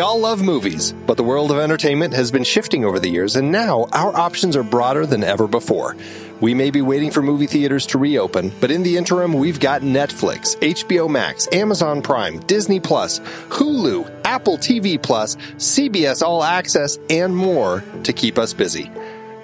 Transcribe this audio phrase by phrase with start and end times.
[0.00, 3.36] We all love movies, but the world of entertainment has been shifting over the years,
[3.36, 5.94] and now our options are broader than ever before.
[6.40, 9.82] We may be waiting for movie theaters to reopen, but in the interim, we've got
[9.82, 17.36] Netflix, HBO Max, Amazon Prime, Disney Plus, Hulu, Apple TV Plus, CBS All Access, and
[17.36, 18.90] more to keep us busy.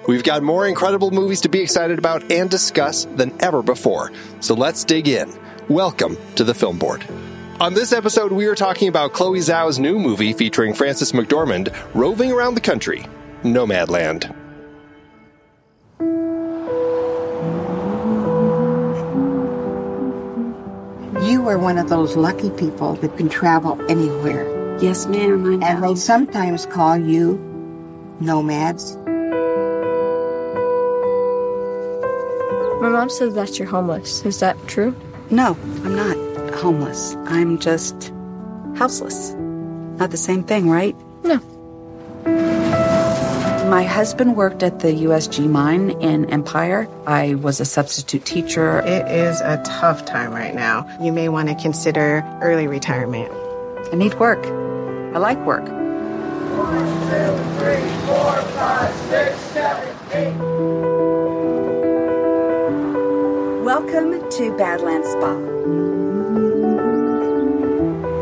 [0.07, 4.55] We've got more incredible movies to be excited about and discuss than ever before, so
[4.55, 5.31] let's dig in.
[5.69, 7.05] Welcome to the Film Board.
[7.59, 12.31] On this episode, we are talking about Chloe Zhao's new movie featuring Frances McDormand roving
[12.31, 13.07] around the country,
[13.41, 14.31] Nomadland.
[21.27, 24.45] You are one of those lucky people that can travel anywhere.
[24.79, 25.43] Yes, ma'am.
[25.43, 25.65] I know.
[25.65, 27.37] And they sometimes call you
[28.19, 28.95] nomads.
[32.83, 34.23] My mom says that you're homeless.
[34.25, 34.95] Is that true?
[35.31, 36.16] No, I'm not
[36.57, 37.15] homeless.
[37.25, 38.11] I'm just
[38.75, 39.33] houseless.
[39.97, 40.95] Not the same thing, right?
[41.23, 41.39] No.
[43.69, 46.87] My husband worked at the USG mine in Empire.
[47.05, 48.79] I was a substitute teacher.
[48.79, 50.87] It is a tough time right now.
[51.01, 53.31] You may want to consider early retirement.
[53.91, 54.43] I need work.
[55.13, 55.67] I like work.
[55.67, 60.37] One, two, three, four, five, six, seven, eight.
[63.63, 65.56] Welcome to Badlands Spa.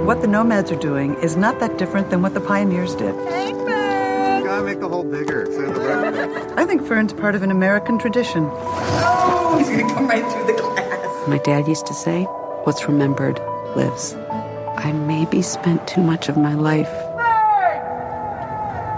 [0.06, 3.16] What the nomads are doing is not that different than what the pioneers did.
[3.16, 5.48] Gotta make the hole bigger.
[5.48, 8.48] Say the right I think Fern's part of an American tradition.
[8.52, 11.28] Oh, He's gonna come right through the glass.
[11.28, 12.26] My dad used to say,
[12.66, 13.40] What's remembered
[13.76, 14.14] lives.
[14.78, 16.92] I maybe spent too much of my life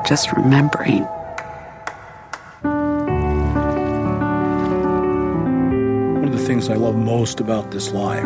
[0.06, 1.04] just remembering.
[6.16, 8.26] One of the things I love most about this life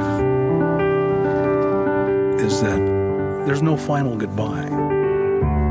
[2.41, 2.79] is that
[3.45, 4.67] there's no final goodbye.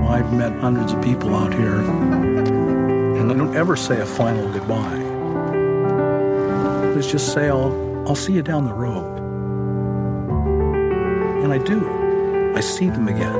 [0.08, 4.98] I've met hundreds of people out here, and I don't ever say a final goodbye.
[6.94, 9.18] Let's just say I'll, I'll see you down the road.
[11.42, 12.54] And I do.
[12.54, 13.36] I see them again.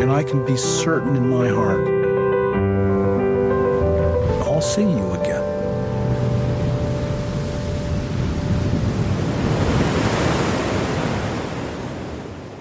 [0.00, 1.96] And I can be certain in my heart
[4.56, 5.25] I'll see you again.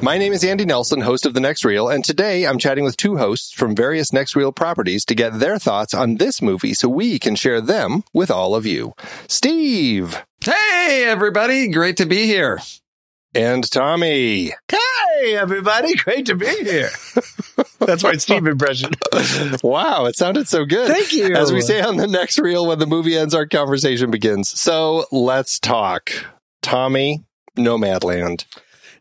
[0.06, 2.96] My name is Andy Nelson, host of The Next Reel, and today I'm chatting with
[2.96, 6.88] two hosts from various Next Reel properties to get their thoughts on this movie so
[6.88, 8.94] we can share them with all of you.
[9.28, 10.24] Steve!
[10.46, 11.70] Hey, everybody.
[11.70, 12.60] Great to be here.
[13.34, 14.52] And Tommy.
[14.70, 15.96] Hey, everybody.
[15.96, 16.92] Great to be here.
[17.80, 18.92] That's my Steve impression.
[19.64, 20.88] wow, it sounded so good.
[20.88, 21.36] Thank you.
[21.36, 24.50] As we say on the next reel, when the movie ends, our conversation begins.
[24.52, 26.12] So let's talk.
[26.62, 27.24] Tommy,
[27.58, 28.46] Nomadland.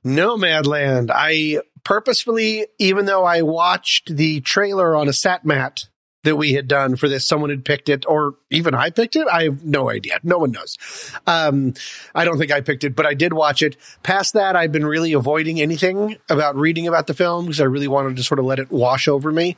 [0.04, 1.10] Nomadland.
[1.12, 5.84] I purposefully, even though I watched the trailer on a sat mat
[6.24, 9.28] that we had done for this, someone had picked it, or even I picked it.
[9.30, 10.18] I have no idea.
[10.22, 10.78] No one knows.
[11.26, 11.74] Um,
[12.14, 13.76] I don't think I picked it, but I did watch it.
[14.02, 17.88] Past that, I've been really avoiding anything about reading about the film because I really
[17.88, 19.56] wanted to sort of let it wash over me.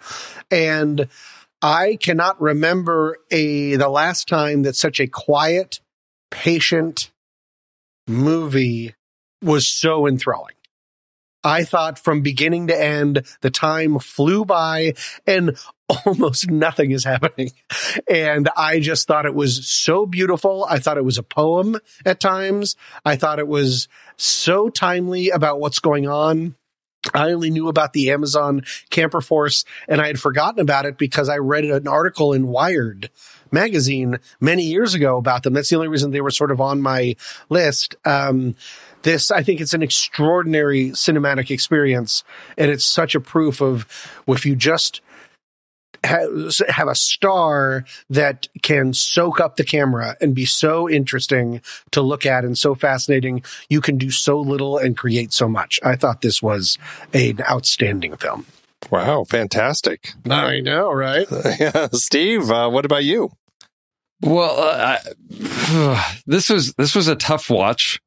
[0.50, 1.08] And
[1.62, 5.80] I cannot remember a the last time that such a quiet,
[6.30, 7.12] patient
[8.08, 8.94] movie
[9.42, 10.54] was so enthralling.
[11.46, 14.94] I thought from beginning to end, the time flew by
[15.26, 15.56] and
[16.04, 17.52] almost nothing is happening.
[18.10, 20.66] And I just thought it was so beautiful.
[20.68, 22.74] I thought it was a poem at times.
[23.04, 23.86] I thought it was
[24.16, 26.56] so timely about what's going on.
[27.14, 31.28] I only knew about the Amazon camper force and I had forgotten about it because
[31.28, 33.10] I read an article in Wired
[33.52, 35.52] magazine many years ago about them.
[35.52, 37.14] That's the only reason they were sort of on my
[37.48, 37.94] list.
[38.04, 38.56] Um,
[39.02, 42.24] this, I think it's an extraordinary cinematic experience.
[42.56, 43.86] And it's such a proof of
[44.26, 45.00] if you just
[46.04, 51.60] have a star that can soak up the camera and be so interesting
[51.90, 53.42] to look at and so fascinating.
[53.68, 55.80] You can do so little and create so much.
[55.84, 56.78] I thought this was
[57.12, 58.46] an outstanding film.
[58.90, 60.12] Wow, fantastic.
[60.30, 61.26] I know, right?
[61.58, 61.88] yeah.
[61.92, 63.32] Steve, uh, what about you?
[64.20, 68.00] Well, uh, I, this was this was a tough watch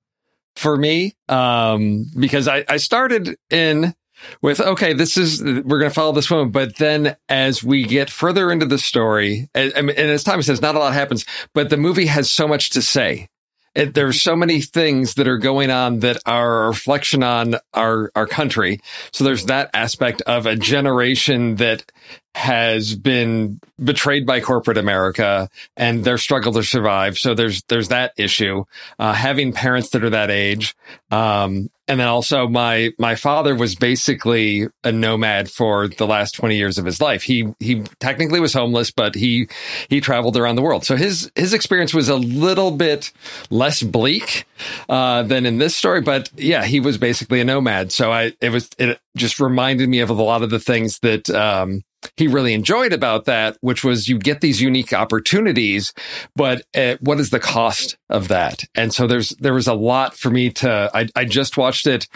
[0.59, 3.95] for me um, because I, I started in
[4.41, 8.09] with okay, this is we're going to follow this woman, but then as we get
[8.09, 11.77] further into the story, and, and as Tommy says, not a lot happens, but the
[11.77, 13.29] movie has so much to say.
[13.75, 18.11] It, there's so many things that are going on that are a reflection on our
[18.13, 18.81] our country.
[19.13, 21.89] So there's that aspect of a generation that
[22.35, 27.17] has been betrayed by corporate America and their struggle to survive.
[27.17, 28.65] So there's there's that issue.
[28.99, 30.75] Uh, having parents that are that age,
[31.11, 36.55] um, and then also my my father was basically a nomad for the last 20
[36.55, 37.23] years of his life.
[37.23, 39.49] He he technically was homeless, but he
[39.89, 40.85] he traveled around the world.
[40.85, 43.11] So his his experience was a little bit
[43.49, 44.45] less bleak
[44.87, 46.01] uh, than in this story.
[46.01, 47.91] But yeah, he was basically a nomad.
[47.91, 51.27] So I it was it just reminded me of a lot of the things that
[51.31, 51.83] um,
[52.19, 55.93] he really enjoyed about that, which was you get these unique opportunities,
[56.35, 58.65] but uh, what is the cost of that?
[58.75, 60.91] And so there's there was a lot for me to.
[60.93, 62.09] I, I just watched it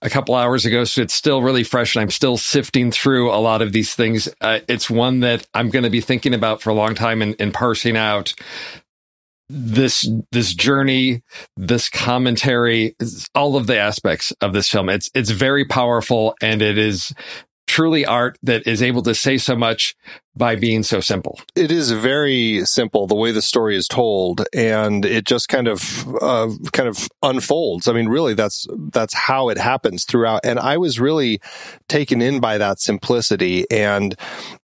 [0.00, 3.42] a couple hours ago, so it's still really fresh, and I'm still sifting through a
[3.42, 4.28] lot of these things.
[4.40, 7.34] Uh, it's one that I'm going to be thinking about for a long time and,
[7.40, 8.34] and parsing out
[9.48, 11.22] this this journey,
[11.56, 12.94] this commentary,
[13.34, 14.88] all of the aspects of this film.
[14.88, 17.12] It's it's very powerful and it is
[17.68, 19.94] truly art that is able to say so much
[20.34, 21.38] by being so simple.
[21.54, 26.08] It is very simple the way the story is told, and it just kind of
[26.20, 27.86] uh, kind of unfolds.
[27.86, 30.40] I mean, really, that's that's how it happens throughout.
[30.44, 31.40] And I was really
[31.88, 34.16] taken in by that simplicity, and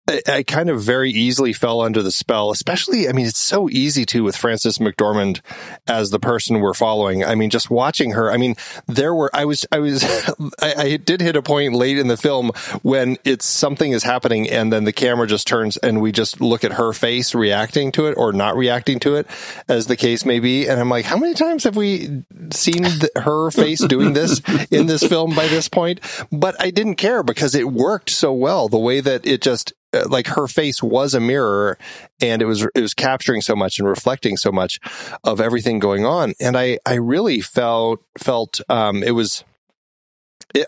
[0.09, 4.05] I, kind of very easily fell under the spell, especially, I mean, it's so easy
[4.07, 5.41] to with Frances McDormand
[5.87, 7.25] as the person we're following.
[7.25, 8.57] I mean, just watching her, I mean,
[8.89, 10.03] there were, I was, I was,
[10.61, 12.51] I, I did hit a point late in the film
[12.83, 16.65] when it's something is happening and then the camera just turns and we just look
[16.65, 19.29] at her face reacting to it or not reacting to it
[19.69, 20.67] as the case may be.
[20.67, 24.87] And I'm like, how many times have we seen the, her face doing this in
[24.87, 26.01] this film by this point?
[26.33, 29.73] But I didn't care because it worked so well the way that it just,
[30.09, 31.79] like her face was a mirror
[32.21, 34.79] and it was it was capturing so much and reflecting so much
[35.25, 39.45] of everything going on and i i really felt felt um it was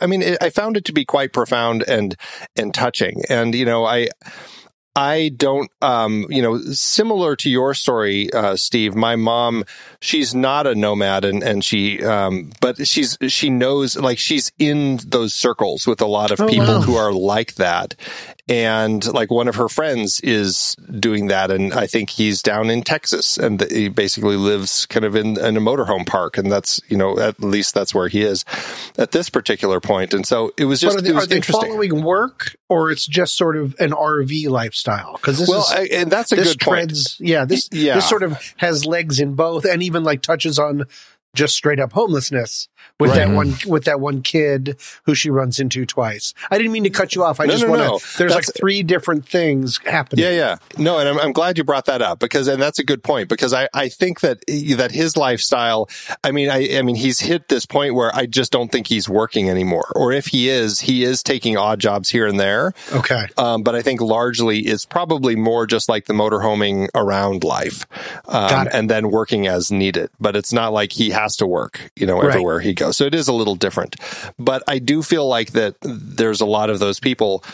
[0.01, 2.17] I mean, I found it to be quite profound and
[2.57, 3.23] and touching.
[3.29, 4.09] And you know, I
[4.97, 8.95] I don't, um, you know, similar to your story, uh, Steve.
[8.95, 9.65] My mom,
[10.01, 15.01] she's not a nomad, and and she, um, but she's she knows like she's in
[15.05, 16.81] those circles with a lot of oh, people wow.
[16.83, 17.97] who are like that,
[18.49, 22.83] and like one of her friends is doing that, and I think he's down in
[22.83, 26.97] Texas, and he basically lives kind of in, in a motorhome park, and that's you
[26.97, 28.45] know at least that's where he is
[28.99, 32.03] at this particular point, and so it was just but are they, are they following
[32.03, 36.11] work, or it's just sort of an RV lifestyle because this well, is I, and
[36.11, 37.29] that's a good treads, point.
[37.29, 37.95] Yeah, this yeah.
[37.95, 40.85] this sort of has legs in both, and even like touches on
[41.35, 42.69] just straight up homelessness
[43.01, 43.27] with Right.
[43.27, 46.33] that one with that one kid who she runs into twice.
[46.51, 47.41] I didn't mean to cut you off.
[47.41, 47.89] I No, just no, want to.
[47.89, 47.99] no.
[48.19, 50.25] There's That's- like three different things happening.
[50.25, 50.57] Yeah, yeah.
[50.79, 53.29] No, and I'm, I'm glad you brought that up because, and that's a good point
[53.29, 55.89] because I, I think that, that his lifestyle,
[56.23, 59.09] I mean, I, I mean, he's hit this point where I just don't think he's
[59.09, 59.91] working anymore.
[59.97, 62.73] Or if he is, he is taking odd jobs here and there.
[62.93, 63.27] Okay.
[63.37, 67.87] Um, but I think largely it's probably more just like the motorhoming around life,
[68.29, 70.11] um, and then working as needed.
[70.21, 72.29] But it's not like he has to work, you know, Right.
[72.29, 72.97] everywhere he goes.
[72.97, 73.97] So it is a little different.
[74.39, 77.45] But I do feel like that there's a lot of those people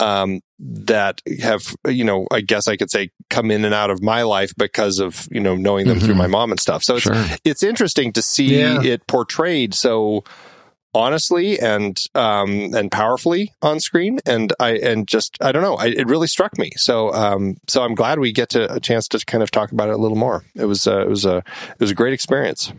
[0.00, 4.00] um, that have, you know, I guess I could say come in and out of
[4.00, 6.18] my life because of, you know, knowing them through Mhm.
[6.18, 6.84] my mom and stuff.
[6.84, 7.24] So it's, Sure.
[7.44, 8.80] it's interesting to see Yeah.
[8.80, 10.22] it portrayed so
[10.94, 15.88] honestly and um and powerfully on screen and i and just i don't know I,
[15.88, 19.18] it really struck me so um so i'm glad we get to a chance to
[19.26, 21.78] kind of talk about it a little more it was uh, it was a it
[21.80, 22.72] was a great experience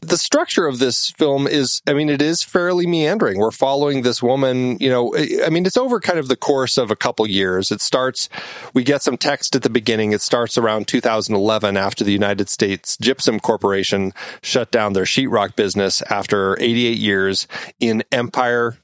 [0.00, 3.38] the structure of this film is i mean it is fairly meandering.
[3.38, 5.14] We're following this woman you know
[5.44, 7.70] i mean it's over kind of the course of a couple years.
[7.70, 8.28] It starts
[8.74, 10.12] we get some text at the beginning.
[10.12, 14.12] It starts around 2011 after the united states gypsum corporation
[14.42, 17.48] shut down their sheetrock business after 88 years
[17.80, 18.78] in empire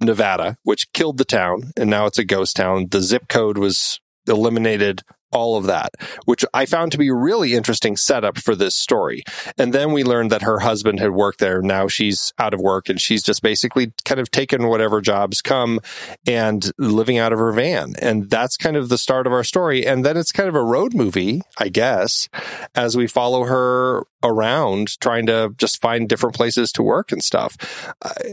[0.00, 1.72] nevada which killed the town.
[1.76, 2.88] And now it's a ghost town.
[2.90, 5.94] The zip code was eliminated all of that,
[6.24, 9.22] which I found to be a really interesting setup for this story.
[9.56, 11.62] And then we learned that her husband had worked there.
[11.62, 15.80] Now she's out of work and she's just basically kind of taken whatever jobs come
[16.26, 17.94] and living out of her van.
[18.00, 19.86] And that's kind of the start of our story.
[19.86, 22.28] And then it's kind of a road movie, I guess,
[22.74, 27.56] as we follow her around trying to just find different places to work and stuff.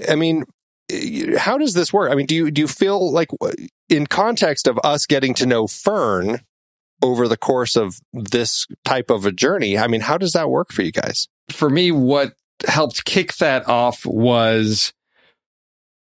[0.10, 0.46] I- mean,
[1.38, 2.12] how does this work?
[2.12, 3.30] I mean, do you do you feel like
[3.90, 6.42] in context of us getting to know Fern
[7.02, 9.78] over the course of this type of a journey?
[9.78, 11.28] I mean, how does that work for you guys?
[11.52, 12.34] for me, what
[12.68, 14.94] helped kick that off was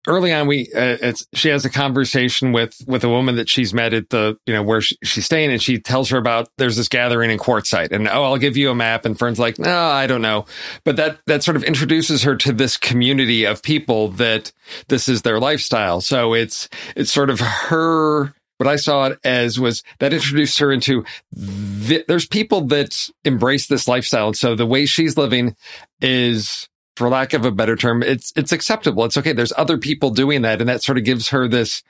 [0.07, 0.47] early on.
[0.47, 4.37] We uh, she has a conversation with with a woman that she's met at the
[4.47, 7.39] you know where she, she's staying, and she tells her about there's this gathering in
[7.39, 9.05] quartzsite and oh, I'll give you a map.
[9.05, 10.47] And Fern's like, no, I don't know,
[10.85, 14.53] but that that sort of introduces her to this community of people that
[14.89, 16.01] this is their lifestyle.
[16.01, 18.35] So it's it's sort of her.
[18.63, 21.05] What I saw it as was that introduced her into
[21.35, 24.29] th- there's people that embrace this lifestyle.
[24.29, 25.57] And so the way she's living
[26.01, 29.05] is, for lack of a better term, it's, it's acceptable.
[29.05, 29.33] It's okay.
[29.33, 30.61] There's other people doing that.
[30.61, 31.83] And that sort of gives her this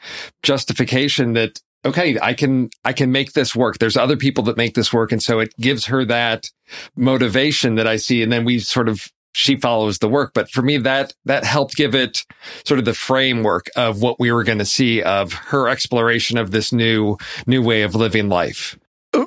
[0.43, 3.77] justification that, okay, I can, I can make this work.
[3.77, 5.13] There's other people that make this work.
[5.13, 6.47] And so it gives her that
[6.97, 8.23] motivation that I see.
[8.23, 10.33] And then we sort of, she follows the work.
[10.35, 12.25] But for me, that, that helped give it
[12.65, 16.51] sort of the framework of what we were going to see of her exploration of
[16.51, 18.79] this new, new way of living life.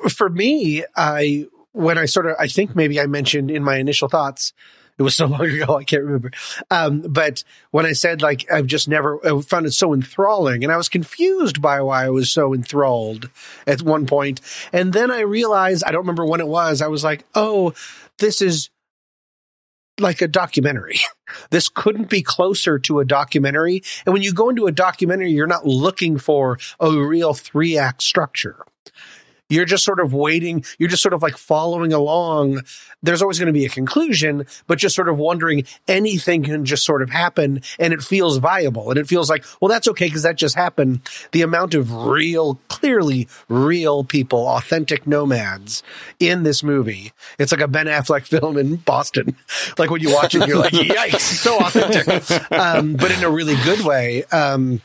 [0.08, 1.46] For me, I
[1.76, 4.52] when I sort of I think maybe I mentioned in my initial thoughts.
[4.98, 6.30] It was so long ago, I can't remember.
[6.70, 10.72] Um, but when I said like I've just never I found it so enthralling, and
[10.72, 13.28] I was confused by why I was so enthralled
[13.66, 14.40] at one point,
[14.72, 16.80] and then I realized I don't remember when it was.
[16.80, 17.74] I was like, oh,
[18.18, 18.70] this is
[20.00, 20.98] like a documentary.
[21.50, 23.82] This couldn't be closer to a documentary.
[24.06, 28.00] And when you go into a documentary, you're not looking for a real three act
[28.00, 28.64] structure.
[29.48, 30.64] You're just sort of waiting.
[30.78, 32.62] You're just sort of like following along.
[33.02, 36.84] There's always going to be a conclusion, but just sort of wondering anything can just
[36.84, 38.90] sort of happen and it feels viable.
[38.90, 41.00] And it feels like, well, that's okay because that just happened.
[41.32, 45.82] The amount of real, clearly real people, authentic nomads
[46.18, 47.12] in this movie.
[47.38, 49.36] It's like a Ben Affleck film in Boston.
[49.78, 52.52] Like when you watch it, you're like, yikes, so authentic.
[52.52, 54.24] Um, but in a really good way.
[54.24, 54.80] Um,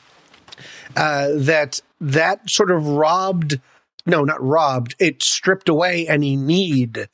[0.96, 3.60] uh, that that sort of robbed
[4.06, 4.96] no not robbed.
[5.00, 7.10] It stripped away any need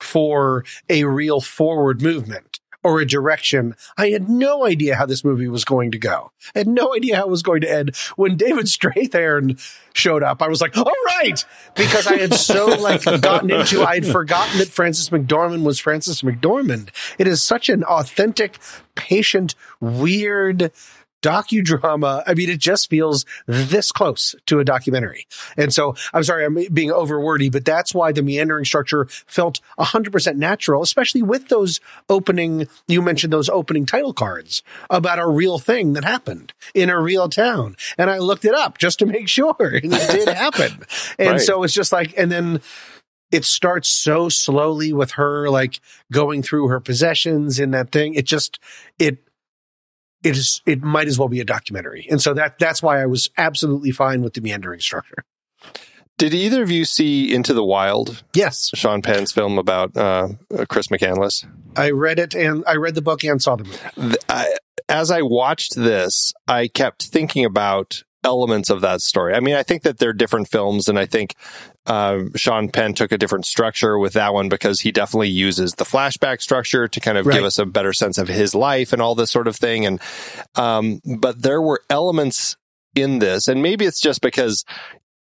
[0.00, 3.74] for a real forward movement or a direction.
[3.96, 6.30] I had no idea how this movie was going to go.
[6.54, 7.96] I had no idea how it was going to end.
[8.16, 9.60] When david strathairn
[9.94, 11.44] showed up i was like all right!
[11.74, 16.22] Because i had so like gotten into i had forgotten that frances mcdormand was frances
[16.22, 16.90] mcdormand.
[17.18, 18.58] It is such an authentic
[18.94, 20.72] patient weird
[21.22, 22.22] docudrama.
[22.26, 25.26] I mean, it just feels this close to a documentary.
[25.56, 30.36] And so I'm sorry, I'm being overwordy, but that's why the meandering structure felt 100%
[30.36, 35.94] natural, especially with those opening, you mentioned those opening title cards about a real thing
[35.94, 37.76] that happened in a real town.
[37.96, 40.82] And I looked it up just to make sure and it did happen.
[41.18, 41.40] And Right.
[41.40, 42.60] so it's just like, and then
[43.30, 45.80] it starts so slowly with her like
[46.12, 48.14] going through her possessions in that thing.
[48.14, 48.58] It just,
[48.98, 49.18] it,
[50.24, 53.06] it is it might as well be a documentary and so that that's why i
[53.06, 55.24] was absolutely fine with the meandering structure
[56.18, 58.24] Did either of you see Into the Wild?
[58.34, 58.72] Yes.
[58.74, 60.30] Sean Penn's film about uh,
[60.68, 61.46] Chris McCandless.
[61.76, 64.16] I read it and I read the book and saw the movie.
[64.28, 64.52] I,
[64.88, 69.34] as I watched this, I kept thinking about elements of that story.
[69.34, 71.34] I mean, I think that they're different films, and I think
[71.86, 75.84] uh, Sean Penn took a different structure with that one because he definitely uses the
[75.84, 77.36] flashback structure to kind of Right.
[77.36, 79.86] give us a better sense of his life and all this sort of thing.
[79.86, 80.00] And
[80.56, 82.56] um, but there were elements
[82.94, 84.64] in this, and maybe it's just because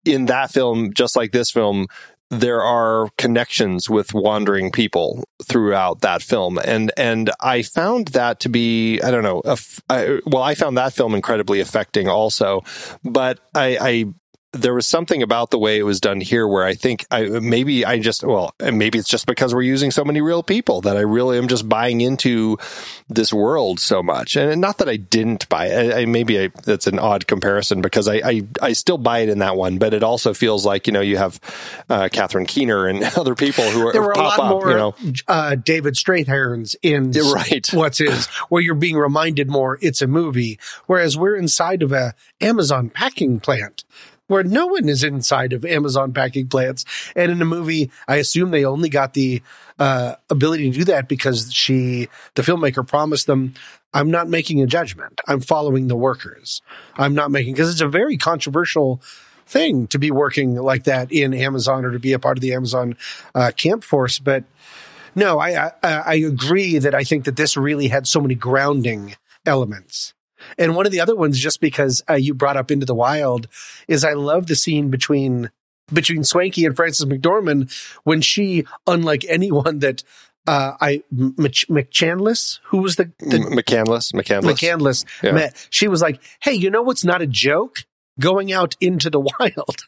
[0.04, 1.86] in that film, just like this film,
[2.30, 6.58] there are connections with wandering people throughout that film.
[6.58, 9.42] And and I found that to be I don't know
[10.26, 12.62] well I found that film incredibly affecting also.
[13.02, 14.04] But I, I
[14.60, 17.84] there was something about the way it was done here where I think I maybe
[17.84, 21.00] I just well maybe it's just because we're using so many real people that I
[21.00, 22.58] really am just buying into
[23.08, 26.48] this world so much and not that I didn't buy it I, I maybe I,
[26.64, 29.94] that's an odd comparison because I, I I still buy it in that one but
[29.94, 31.40] it also feels like you know you have
[31.88, 34.70] uh, Catherine Keener and other people who are There were a pop lot up more
[34.70, 34.94] you know
[35.26, 37.68] uh, David Strathairns in right.
[37.72, 42.14] what's his, where you're being reminded more it's a movie, whereas we're inside of a
[42.40, 43.84] Amazon packing plant.
[44.28, 46.84] Where no one is inside of Amazon packing plants,
[47.16, 49.42] and in the movie, I assume they only got the
[49.78, 53.54] uh, ability to do that because she, the filmmaker, promised them,
[53.92, 55.20] "I'm not making a judgment.
[55.26, 56.62] I'm following the workers.
[56.96, 59.00] I'm not making because it's a very controversial
[59.46, 62.52] thing to be working like that in Amazon or to be a part of the
[62.52, 62.96] Amazon
[63.34, 64.18] uh, camp force.
[64.18, 64.44] But
[65.14, 69.16] no, I, I I agree that I think that this really had so many grounding
[69.46, 70.12] elements.
[70.56, 73.48] And one of the other ones, just because uh, you brought up Into the Wild,
[73.86, 75.50] is I love the scene between
[75.92, 77.72] between Swankie and Frances McDormand
[78.04, 80.02] when she, unlike anyone that
[80.46, 85.32] uh, I Mc, McChandless, who was the, the McCandless McCandless McCandless Yeah.
[85.32, 85.66] met.
[85.70, 87.84] She was like, "Hey, you know what's not a joke?
[88.20, 89.86] Going out into the wild.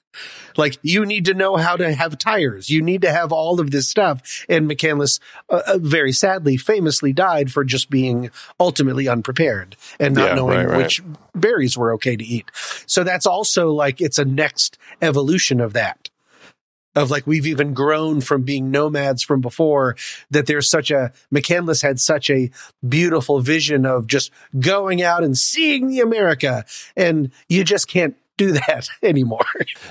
[0.57, 2.69] like you need to know how to have tires.
[2.69, 7.13] You need to have all of this stuff." And McCandless, uh, uh, very sadly, famously
[7.13, 10.77] died for just being ultimately unprepared and not Yeah, knowing right, right.
[10.79, 11.03] which
[11.35, 12.51] berries were okay to eat.
[12.87, 16.10] So that's also like it's a next evolution of that
[16.94, 19.96] of like we've even grown from being nomads from before
[20.31, 22.50] that there's such a McCandless had such a
[22.87, 26.64] beautiful vision of just going out and seeing the America.
[26.96, 29.46] And you just can't do that anymore.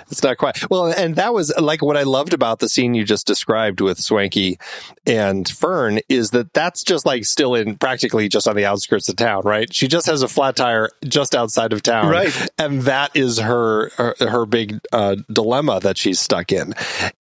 [0.10, 0.70] It's not quite.
[0.70, 4.00] Well, and that was like what I loved about the scene you just described with
[4.00, 4.60] Swankie
[5.06, 9.16] and Fern is that that's just like still in practically just on the outskirts of
[9.16, 9.72] town, right?
[9.74, 12.08] She just has a flat tire just outside of town.
[12.08, 12.34] Right.
[12.58, 16.74] And that is her, her, her big uh, dilemma that she's stuck in.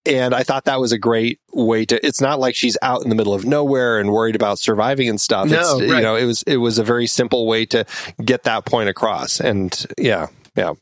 [0.06, 3.10] And I thought that was a great way to, it's not like she's out in
[3.10, 5.48] the middle of nowhere and worried about surviving and stuff.
[5.48, 7.86] No, it's, you know, it was, it was a very simple way to
[8.24, 9.40] get that point across.
[9.40, 10.74] And yeah, yeah.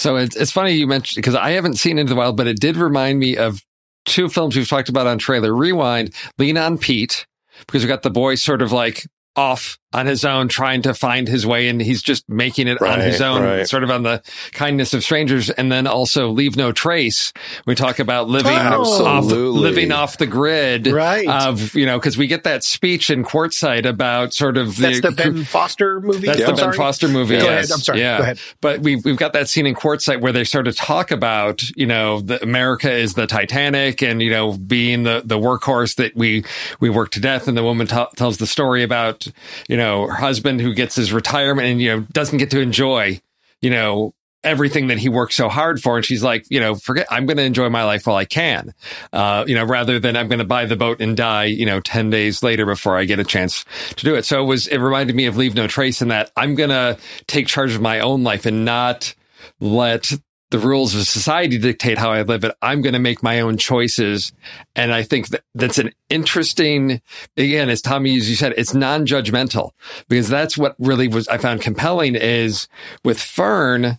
[0.00, 2.58] So it's it's funny you mentioned because I haven't seen Into the Wild, but it
[2.58, 3.62] did remind me of
[4.06, 6.14] two films we've talked about on Trailer Rewind.
[6.38, 7.26] Lean on Pete
[7.66, 11.26] because we got the boy sort of like off on his own, trying to find
[11.26, 13.68] his way, and he's just making it on his own, right.
[13.68, 14.22] sort of on the
[14.52, 15.50] kindness of strangers.
[15.50, 17.32] And then also Leave No Trace.
[17.66, 19.60] We talk about living off Absolutely.
[19.60, 21.26] living off the grid, Right.
[21.28, 25.10] Of you know because we get that speech in Quartzsite about sort of That's the
[25.10, 26.26] Ben Foster movie.
[26.26, 26.76] that's I'm the Ben sorry.
[26.76, 27.36] Foster movie.
[27.36, 27.64] Go yes.
[27.64, 27.70] ahead.
[27.72, 28.00] I'm sorry.
[28.00, 28.16] Yeah.
[28.18, 28.40] Go ahead.
[28.60, 31.86] But we've we've got that scene in Quartzsite where they sort of talk about you
[31.86, 36.44] know the America is the Titanic and you know being the the workhorse that we
[36.78, 39.26] we work to death and the woman t- tells the story about
[39.68, 43.20] you know her husband who gets his retirement and you know doesn't get to enjoy
[43.60, 45.96] you know everything that he worked so hard for.
[45.96, 48.72] And she's like you know forget i'm going to enjoy my life while i can.
[49.12, 51.80] Uh you know rather than i'm going to buy the boat and die you know
[51.80, 53.64] 10 days later before i get a chance
[53.96, 54.24] to do it.
[54.24, 56.98] So it was it reminded me of leave no trace in that i'm going to
[57.26, 59.14] take charge of my own life and not
[59.60, 60.12] let
[60.50, 62.54] the rules of society dictate how I live it.
[62.60, 64.32] I'm going to make my own choices.
[64.74, 67.00] And I think that that's an interesting,
[67.36, 69.70] again, as Tommy, as you said, it's non-judgmental
[70.08, 72.68] because that's what really was, I found compelling is
[73.04, 73.98] with Fern,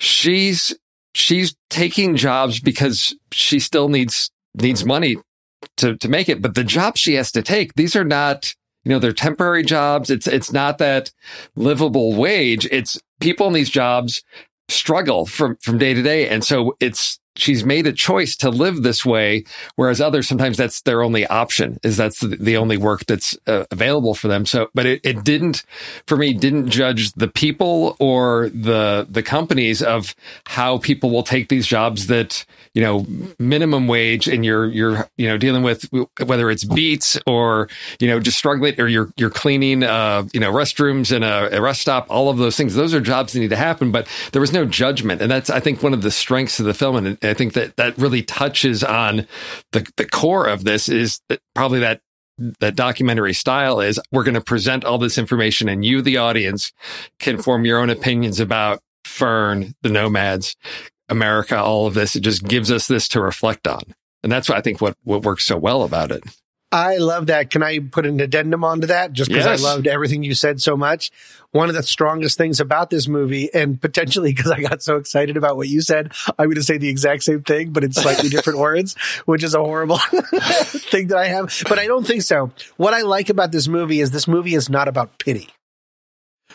[0.00, 0.74] she's,
[1.14, 5.16] she's taking jobs because she still needs, needs money
[5.76, 6.42] to, to make it.
[6.42, 10.10] But the jobs she has to take, these are not, you know, they're temporary jobs.
[10.10, 11.12] It's, it's not that
[11.54, 12.66] livable wage.
[12.72, 14.24] It's people in these jobs
[14.68, 16.28] struggle from, from day to day.
[16.28, 19.44] And so it's, she's made a choice to live this way.
[19.76, 24.14] Whereas others, sometimes that's their only option is that's the, only work that's uh, available
[24.14, 24.46] for them.
[24.46, 25.64] So, but it, it didn't,
[26.06, 30.14] for me, didn't judge the people or the, the companies of
[30.46, 33.06] how people will take these jobs that, you know,
[33.38, 35.88] minimum wage and you're, you're, you know, dealing with
[36.24, 37.68] whether it's beets or,
[38.00, 41.60] you know, just struggling or you're, you're cleaning, uh, you know, restrooms in a, a
[41.60, 42.74] rest stop, all of those things.
[42.74, 45.20] Those are jobs that need to happen, but there was no judgment.
[45.20, 46.96] And that's, I think, one of the strengths of the film.
[46.96, 49.26] And, I think that that really touches on
[49.72, 52.00] the the core of this is that probably that
[52.60, 56.72] that documentary style is we're going to present all this information and you, the audience,
[57.18, 60.54] can form your own opinions about Fern, the nomads,
[61.08, 62.16] America, all of this.
[62.16, 63.80] It just gives us this to reflect on.
[64.22, 66.24] And that's what I think what, what works so well about it.
[66.76, 67.50] I love that.
[67.50, 69.12] Can I put an addendum onto that?
[69.12, 69.64] Just because Yes.
[69.64, 71.10] I loved everything you said so much.
[71.52, 75.38] One of the strongest things about this movie, and potentially because I got so excited
[75.38, 78.28] about what you said, I'm going to say the exact same thing, but in slightly
[78.28, 79.96] different words, which is a horrible
[80.92, 81.50] thing that I have.
[81.66, 82.50] But I don't think so.
[82.76, 85.48] What I like about this movie is this movie is not about pity.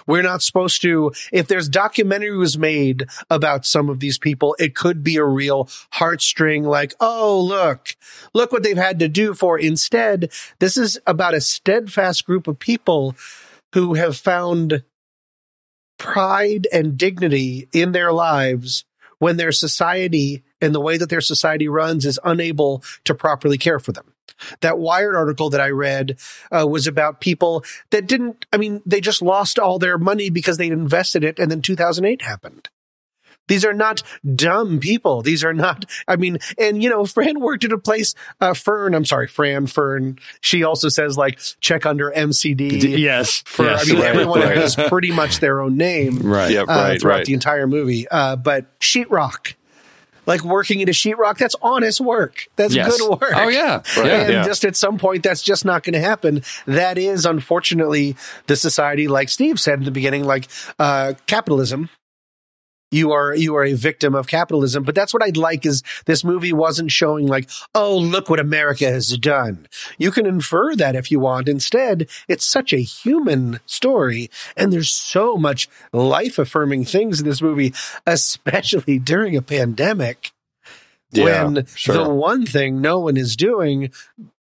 [0.08, 4.76] We're not supposed to, if there's documentary was made about some of these people, it
[4.76, 7.96] could be a real heartstring like, oh, look,
[8.34, 9.58] look what they've had to do for.
[9.58, 13.16] Instead, this is about a steadfast group of people
[13.74, 14.84] who have found
[15.98, 18.86] pride and dignity in their lives
[19.20, 23.80] when their society and the way that their society runs is unable to properly care
[23.80, 24.14] for them.
[24.62, 26.18] That Wired article that I read
[26.52, 30.58] uh, was about people that didn't, I mean, they just lost all their money because
[30.58, 32.70] they invested it and then 2008 happened.
[33.48, 34.02] These are not
[34.36, 35.22] dumb people.
[35.22, 38.96] These are not, I mean, and you know, Fran worked at a place, uh, Fern,
[38.96, 40.20] I'm sorry, Fran, Fern.
[40.40, 42.98] She also says like, check under MCD.
[42.98, 43.44] Yes.
[43.46, 44.56] For, yes, I mean, right, everyone right.
[44.56, 46.52] has pretty much their own name Right.
[46.52, 47.26] Yep, uh, right, throughout right.
[47.26, 48.08] the entire movie.
[48.08, 49.56] Uh, but sheetrock,
[50.26, 52.48] like working a sheetrock, that's honest work.
[52.56, 52.98] That's Yes.
[52.98, 53.32] good work.
[53.36, 53.82] Oh, yeah.
[53.98, 54.06] Right.
[54.06, 54.22] Yeah.
[54.22, 54.44] And Yeah.
[54.44, 56.44] just at some point, that's just not going to happen.
[56.68, 58.16] That is, unfortunately,
[58.48, 60.48] the society, like Steve said in the beginning, like
[60.80, 61.90] uh, capitalism.
[62.92, 66.26] You are you are a victim of capitalism, but that's what I'd like is this
[66.26, 69.68] movie wasn't showing like, oh, look what America has done.
[69.98, 71.48] You can infer that if you want.
[71.48, 77.42] Instead, it's such a human story, and there's so much life affirming things in this
[77.42, 77.74] movie,
[78.06, 80.32] especially during a pandemic
[81.12, 81.96] Yeah, when sure.
[81.96, 83.92] the one thing no one is doing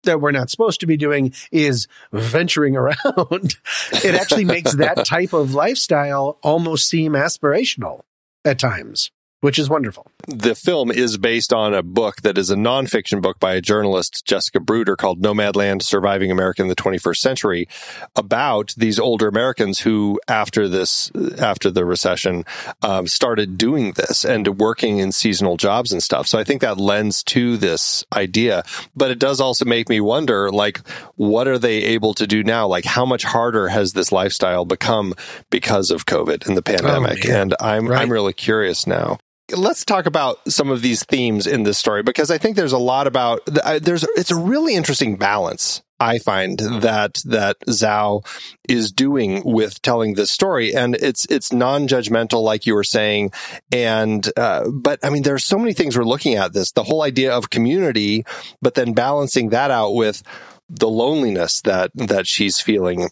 [0.03, 3.55] that we're not supposed to be doing is venturing around.
[4.03, 8.01] it actually makes that type of lifestyle almost seem aspirational
[8.45, 10.07] at times, which is wonderful.
[10.27, 14.25] The film is based on a book that is a nonfiction book by a journalist,
[14.25, 17.67] Jessica Bruder, called Nomadland Surviving America in the 21st Century,
[18.15, 22.45] about these older Americans who, after this, after the recession,
[22.81, 26.27] um, started doing this and working in seasonal jobs and stuff.
[26.27, 28.63] So I think that lends to this idea.
[28.95, 32.67] But it does also make me wonder, like, what are they able to do now?
[32.67, 35.13] Like, how much harder has this lifestyle become
[35.49, 37.27] because of COVID and the pandemic?
[37.27, 37.41] man.
[37.41, 38.01] and I'm, Right.
[38.01, 39.19] I'm really curious now
[39.51, 42.77] let's talk about some of these themes in this story because I think there's a
[42.77, 48.25] lot about uh, there's it's a really interesting balance I find that that Zhao
[48.67, 50.75] is doing with telling this story.
[50.75, 53.31] And it's it's non-judgmental like you were saying.
[53.71, 57.03] And uh, but I mean there's so many things we're looking at this the whole
[57.03, 58.25] idea of community
[58.61, 60.23] but then balancing that out with
[60.69, 63.09] the loneliness that that she's feeling.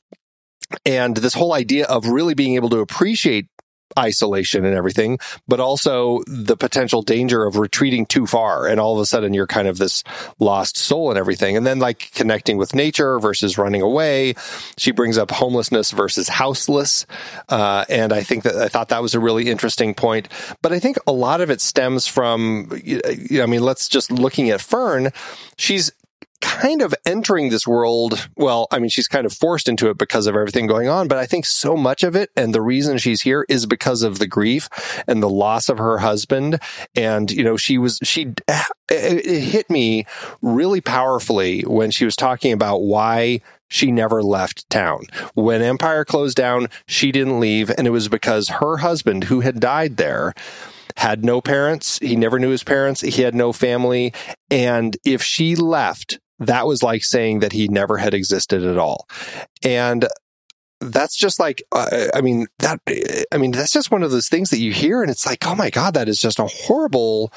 [0.86, 3.48] And this whole idea of really being able to appreciate
[3.97, 8.67] isolation and everything, but also the potential danger of retreating too far.
[8.67, 10.04] And all of a sudden you're kind of this
[10.39, 11.58] lost soul and everything.
[11.58, 14.36] And then like connecting with nature versus running away.
[14.77, 17.06] She brings up homelessness versus houseless.
[17.49, 20.27] Uh, and I think that I thought that was a really interesting point.
[20.62, 24.62] But I think a lot of it stems from, I mean, let's just looking at
[24.62, 25.12] Fern.
[25.58, 25.91] She's
[26.41, 28.30] kind of entering this world.
[28.36, 31.17] Well, I mean, she's kind of forced into it because of everything going on, but
[31.17, 34.27] I think so much of it and the reason she's here is because of the
[34.27, 34.67] grief
[35.08, 36.60] and the loss of her husband.
[36.95, 38.34] And, you know, she was, she,
[38.89, 40.06] it hit me
[40.41, 45.06] really powerfully when she was talking about why she never left town.
[45.34, 47.69] When Empire closed down, she didn't leave.
[47.69, 50.34] And it was because her husband, who had died there,
[50.97, 51.97] had no parents.
[51.99, 53.01] He never knew his parents.
[53.01, 54.13] He had no family.
[54.49, 59.08] And if she left, that was like saying that he never had existed at all.
[59.63, 60.08] And
[60.80, 62.80] that's just like, uh, I mean, that,
[63.32, 65.56] I mean, that's just one of those things that you hear and it's like, oh
[65.56, 67.32] my God, that is just a horrible,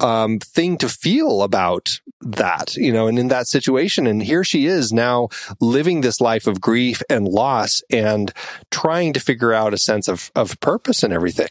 [0.00, 4.06] um, thing to feel about that, you know, and in that situation.
[4.06, 5.28] And here she is now
[5.60, 8.32] living this life of grief and loss and
[8.70, 11.48] trying to figure out a sense of, of purpose and everything.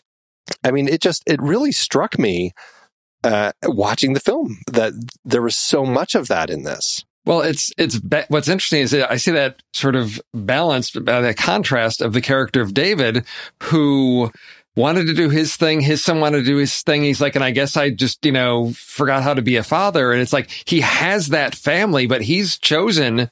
[0.64, 2.54] I mean, it just, it really struck me,
[3.24, 4.94] uh, watching the film that
[5.26, 7.04] there was so much of that in this.
[7.26, 12.02] Well, it's it's what's interesting is I see that sort of balanced by the contrast
[12.02, 13.26] of the character of David,
[13.64, 14.32] who
[14.80, 15.82] wanted to do his thing.
[15.82, 17.04] His son wanted to do his thing.
[17.04, 20.14] He's like, and I guess I just, you know, forgot how to be a father.
[20.14, 23.30] And it's like, he has that family, but he's chosen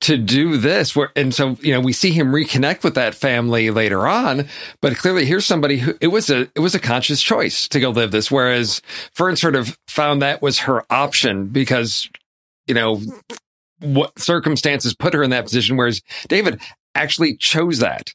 [0.00, 0.96] to do this.
[0.96, 4.48] Where, and so, you know, we see him reconnect with that family later on,
[4.80, 7.90] but clearly here's somebody who it was a, it was a conscious choice to go
[7.90, 8.30] live this.
[8.30, 8.80] Whereas
[9.12, 12.08] Fern sort of found that was her option because,
[12.66, 13.02] you know,
[13.80, 15.76] what circumstances put her in that position.
[15.76, 16.60] Whereas David
[16.94, 18.14] actually chose that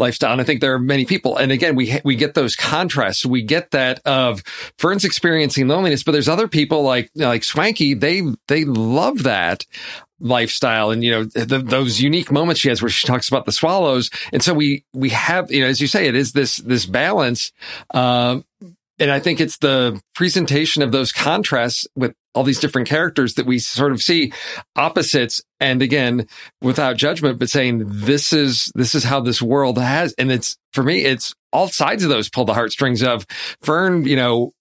[0.00, 0.32] lifestyle.
[0.32, 1.36] And I think there are many people.
[1.36, 3.24] And again, we, we get those contrasts.
[3.24, 4.42] We get that of
[4.78, 7.98] Fern's experiencing loneliness, but there's other people like, like Swankie.
[7.98, 9.64] They, they love that
[10.18, 13.52] lifestyle and, you know, the, those unique moments she has where she talks about the
[13.52, 14.10] swallows.
[14.32, 17.52] And so we, we have, you know, as you say, it is this, this balance.
[17.94, 18.44] Um,
[19.00, 23.46] and I think it's the presentation of those contrasts with all these different characters that
[23.46, 24.32] we sort of see
[24.76, 25.42] opposites.
[25.58, 26.26] And again,
[26.60, 30.14] without judgment, but saying this is, this is how this world has.
[30.18, 33.26] And it's for me, it's all sides of those pull the heartstrings of
[33.62, 34.52] Fern, you know,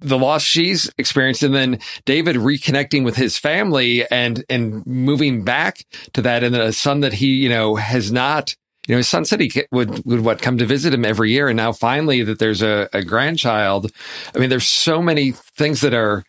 [0.00, 5.84] the loss she's experienced and then David reconnecting with his family and, and moving back
[6.14, 8.56] to that and then a son that he, you know, has not
[8.88, 11.48] you know, his son said he would, would what come to visit him every year.
[11.48, 13.90] And now finally that there's a, a grandchild.
[14.34, 16.24] I mean, there's so many things that are,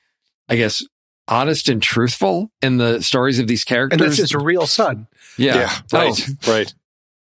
[0.50, 0.84] I guess,
[1.28, 4.00] honest and truthful in the stories of these characters.
[4.00, 5.08] And that's his real son.
[5.38, 5.56] Yeah.
[5.56, 5.98] yeah oh.
[5.98, 6.30] right.
[6.48, 6.52] Oh.
[6.52, 6.74] Right.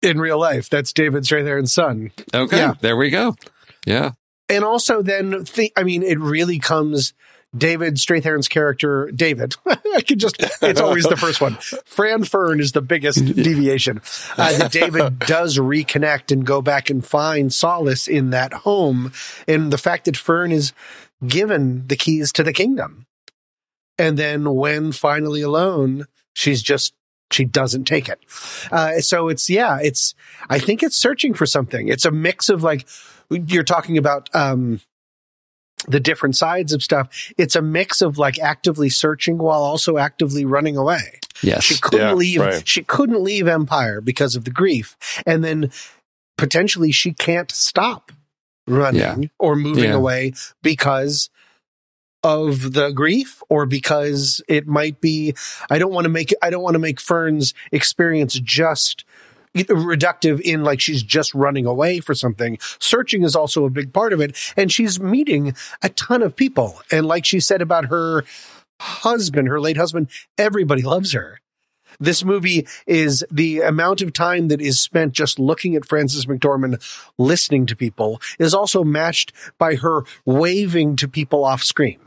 [0.01, 0.69] In real life.
[0.69, 2.11] That's David Strathairn's son.
[2.33, 2.57] Okay.
[2.57, 2.75] Yeah.
[2.79, 3.35] There we go.
[3.85, 4.11] Yeah.
[4.47, 7.13] And also then, th- I mean, it really comes
[7.55, 9.55] David Strathairn's character, David.
[9.65, 11.55] I could just, it's always the first one.
[11.85, 14.01] Fran Fern is the biggest deviation.
[14.37, 19.11] Uh, that David does reconnect and go back and find solace in that home.
[19.47, 20.73] And the fact that Fern is
[21.25, 23.05] given the keys to the kingdom.
[23.97, 26.93] And then when finally alone, she's just
[27.31, 28.19] she doesn't take it.
[28.71, 30.15] Uh, so it's, yeah, it's,
[30.49, 31.89] I think it's searching for something.
[31.89, 32.87] It's a mix of like,
[33.29, 34.79] you're talking about, um,
[35.87, 37.31] the different sides of stuff.
[37.37, 41.19] It's a mix of like actively searching while also actively running away.
[41.41, 41.63] Yes.
[41.63, 42.67] She couldn't yeah, leave, right.
[42.67, 44.97] she couldn't leave Empire because of the grief.
[45.25, 45.71] And then
[46.37, 48.11] potentially she can't stop
[48.67, 49.29] running yeah.
[49.39, 49.95] or moving yeah.
[49.95, 51.29] away because
[52.23, 55.33] of the grief or because it might be
[55.69, 59.05] I don't want to make I don't want to make Fern's experience just
[59.65, 62.57] reductive in like she's just running away for something.
[62.79, 64.37] Searching is also a big part of it.
[64.55, 66.81] And she's meeting a ton of people.
[66.91, 68.23] And like she said about her
[68.79, 71.39] husband, her late husband, everybody loves her.
[71.99, 76.83] This movie is the amount of time that is spent just looking at Frances McDormand,
[77.17, 81.99] listening to people, is also matched by her waving to people off screen.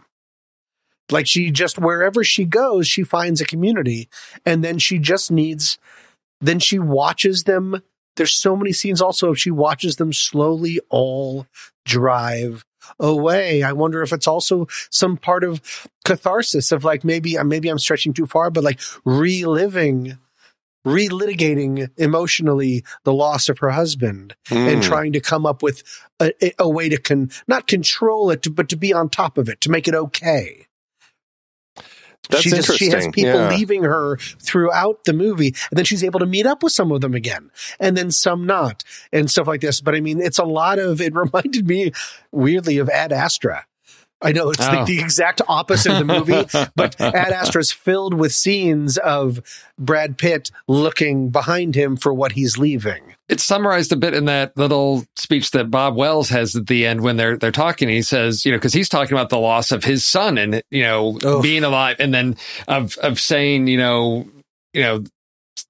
[1.11, 4.09] Like she just, wherever she goes, she finds a community
[4.47, 5.79] and then she just needs
[6.40, 7.83] then she watches them.
[8.16, 11.46] There's so many scenes also if she watches them slowly all
[11.85, 12.64] drive
[12.98, 13.62] away.
[13.62, 18.12] I wonder if it's also some part of catharsis of like maybe maybe I'm stretching
[18.12, 20.18] too far, but like reliving
[20.87, 24.72] relitigating emotionally the loss of her husband mm.
[24.72, 24.88] and hmm.
[24.88, 25.83] trying to come up with
[26.20, 29.61] a, a way to con, not control it, but to be on top of it,
[29.61, 30.66] to make it okay.
[32.28, 33.48] That's she just, she has people yeah.
[33.50, 37.00] leaving her throughout the movie, and then she's able to meet up with some of
[37.00, 39.80] them again, and then some not, and stuff like this.
[39.80, 41.00] But I mean, it's a lot of.
[41.00, 41.92] It reminded me
[42.30, 43.64] weirdly of Ad Astra
[44.22, 44.72] I know it's oh.
[44.72, 49.40] like the exact opposite of the movie, but Ad Astra is filled with scenes of
[49.78, 53.14] Brad Pitt looking behind him for what he's leaving.
[53.31, 57.01] It's summarized a bit in that little speech that Bob Wells has at the end
[57.01, 57.88] when they're they're talking.
[57.88, 60.83] He says, you know, because he's talking about the loss of his son and you
[60.83, 61.40] know oh.
[61.40, 64.29] being alive, and then of of saying, you know,
[64.75, 65.05] you know,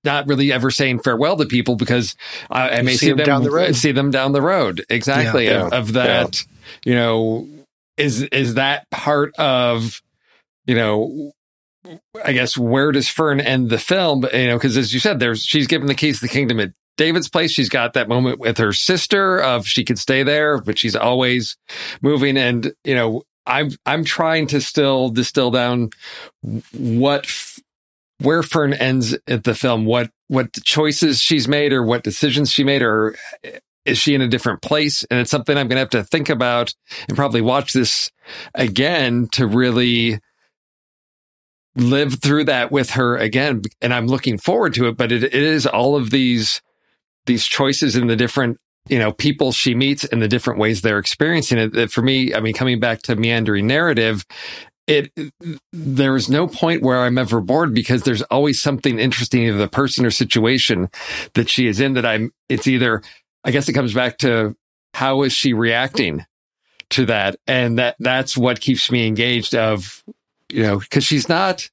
[0.04, 2.16] not really ever saying farewell to people because
[2.50, 3.76] I, I may see, see, them, down the road.
[3.76, 4.84] See them down the road.
[4.88, 5.46] Exactly.
[5.46, 6.44] Yeah, of, of, that,
[6.84, 6.90] yeah.
[6.90, 7.48] you know,
[7.96, 10.00] is is that part of
[10.66, 11.32] you know
[12.24, 14.26] I guess where does Fern end the film?
[14.32, 16.72] You know, because as you said, there's she's given the keys to the kingdom at
[17.00, 17.50] David's place.
[17.50, 21.56] She's got that moment with her sister of she could stay there, but she's always
[22.02, 22.36] moving.
[22.36, 25.90] And you know, I'm I'm trying to still distill down
[26.72, 27.26] what
[28.18, 32.64] where Fern ends at the film, what what choices she's made or what decisions she
[32.64, 33.16] made, or
[33.86, 35.02] is she in a different place?
[35.10, 36.74] And it's something I'm going to have to think about
[37.08, 38.10] and probably watch this
[38.54, 40.20] again to really
[41.76, 43.62] live through that with her again.
[43.80, 46.60] And I'm looking forward to it, but it, it is all of these,
[47.30, 50.98] these choices in the different, you know, people she meets and the different ways they're
[50.98, 51.72] experiencing it.
[51.72, 54.26] That for me, I mean, coming back to meandering narrative,
[54.88, 55.12] it
[55.72, 59.68] there is no point where I'm ever bored because there's always something interesting in the
[59.68, 60.88] person or situation
[61.34, 63.02] that she is in that I'm it's either
[63.44, 64.56] I guess it comes back to
[64.92, 66.26] how is she reacting
[66.90, 67.36] to that?
[67.46, 69.54] And that that's what keeps me engaged.
[69.54, 70.02] Of
[70.50, 71.70] you know, because she's not.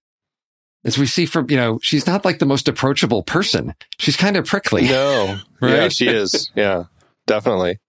[0.88, 3.76] As we see from, you know, she's not like the most approachable person.
[4.00, 4.84] She's kind of prickly.
[4.84, 5.38] No.
[5.60, 5.74] Right?
[5.74, 6.52] Yeah, she is.
[6.56, 6.84] Yeah,
[7.26, 7.80] definitely.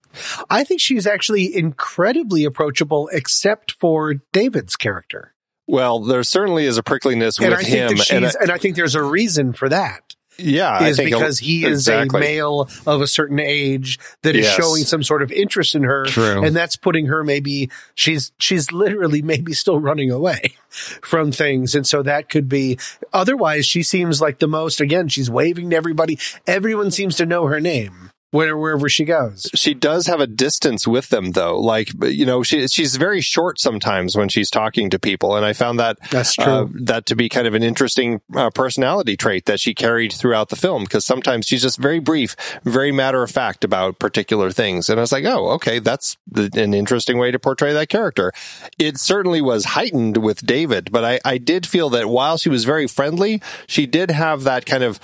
[0.49, 5.35] I think she's actually incredibly approachable, except for David's character.
[5.67, 7.87] Well, there certainly is a prickliness and with I think him.
[7.89, 10.15] that she's, and and, I, I think there's a reason for that.
[10.39, 12.19] Yeah, is because he is exactly.
[12.19, 14.55] a male of a certain age that is Yes.
[14.55, 16.43] showing some sort of interest in her, True.
[16.43, 21.85] and that's putting her maybe she's she's literally maybe still running away from things, and
[21.85, 22.77] so that could be.
[23.13, 24.81] Otherwise, she seems like the most.
[24.81, 26.17] Again, she's waving to everybody.
[26.47, 29.49] Everyone seems to know her name wherever she goes.
[29.55, 31.59] She does have a distance with them, though.
[31.59, 35.53] Like, you know, she she's very short sometimes when she's talking to people, and I
[35.53, 36.43] found that That's true.
[36.45, 40.49] uh, that to be kind of an interesting uh, personality trait that she carried throughout
[40.49, 40.83] the film.
[40.83, 45.01] Because sometimes she's just very brief, very matter of fact about particular things, and I
[45.01, 48.31] was like, oh, okay, that's the, an interesting way to portray that character.
[48.77, 52.63] It certainly was heightened with David, but I, I did feel that while she was
[52.63, 54.99] very friendly, she did have that kind of.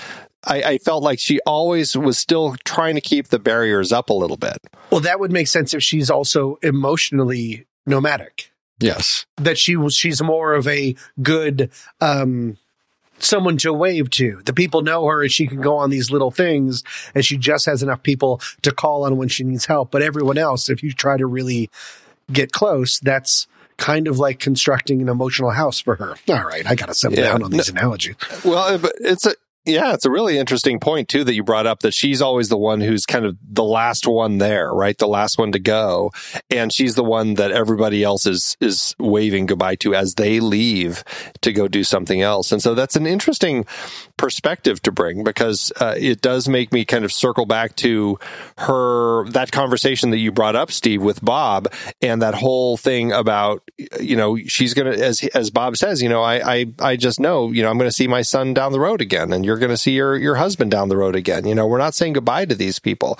[0.45, 4.13] I, I felt like she always was still trying to keep the barriers up a
[4.13, 4.57] little bit.
[4.91, 8.51] Well, that would make sense if she's also emotionally nomadic.
[8.79, 9.25] Yes.
[9.37, 12.57] that she was she's more of a good um
[13.19, 14.41] someone to wave to.
[14.45, 16.83] The people know her and she can go on these little things
[17.15, 19.91] and she just has enough people to call on when she needs help.
[19.91, 21.69] But everyone else, if you try to really
[22.31, 26.15] get close, that's kind of like constructing an emotional house for her.
[26.27, 27.31] All right, I got to settle Yeah.
[27.31, 28.15] down on these analogies.
[28.43, 31.79] Well, but it's a yeah, it's a really interesting point too that you brought up
[31.79, 34.97] that she's always the one who's kind of the last one there, right?
[34.97, 36.11] The last one to go,
[36.49, 41.03] and she's the one that everybody else is is waving goodbye to as they leave
[41.41, 42.51] to go do something else.
[42.51, 43.65] And so that's an interesting
[44.17, 48.19] perspective to bring because uh, it does make me kind of circle back to
[48.59, 53.63] her that conversation that you brought up, Steve, with Bob, and that whole thing about
[53.99, 57.51] you know she's gonna as as Bob says, you know, I I I just know
[57.51, 59.71] you know I'm going to see my son down the road again, and you're going
[59.71, 61.45] to see your your husband down the road again.
[61.45, 63.19] You know, we're not saying goodbye to these people,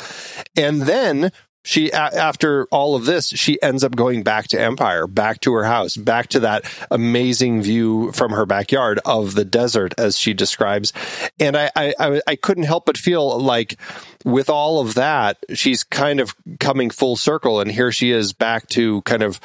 [0.56, 1.32] and then.
[1.68, 5.64] She, after all of this, she ends up going back to Empire, back to her
[5.64, 10.94] house, back to that amazing view from her backyard of the desert, as she describes.
[11.40, 13.80] And I, I, I couldn't help but feel like
[14.24, 17.60] with all of that, she's kind of coming full circle.
[17.60, 19.40] And here she is back to kind of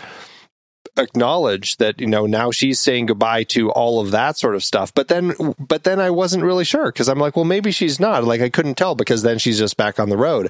[1.01, 4.93] acknowledge that you know now she's saying goodbye to all of that sort of stuff.
[4.95, 8.25] But then but then I wasn't really sure because I'm like well maybe she's not.
[8.25, 10.49] Like I couldn't tell because then she's just back on the road.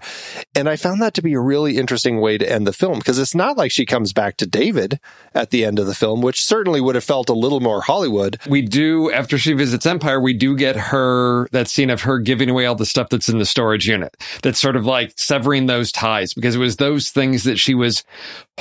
[0.55, 3.19] And I found that to be a really interesting way to end the film because
[3.19, 5.01] it's not like she comes back to David
[5.35, 8.39] at the end of the film which certainly would have felt a little more Hollywood.
[8.49, 12.51] We do, after she visits Empire, we do get her, that scene of her giving
[12.51, 14.17] away all the stuff that's in the storage unit.
[14.43, 18.05] That's sort of like severing those ties because it was those things that she was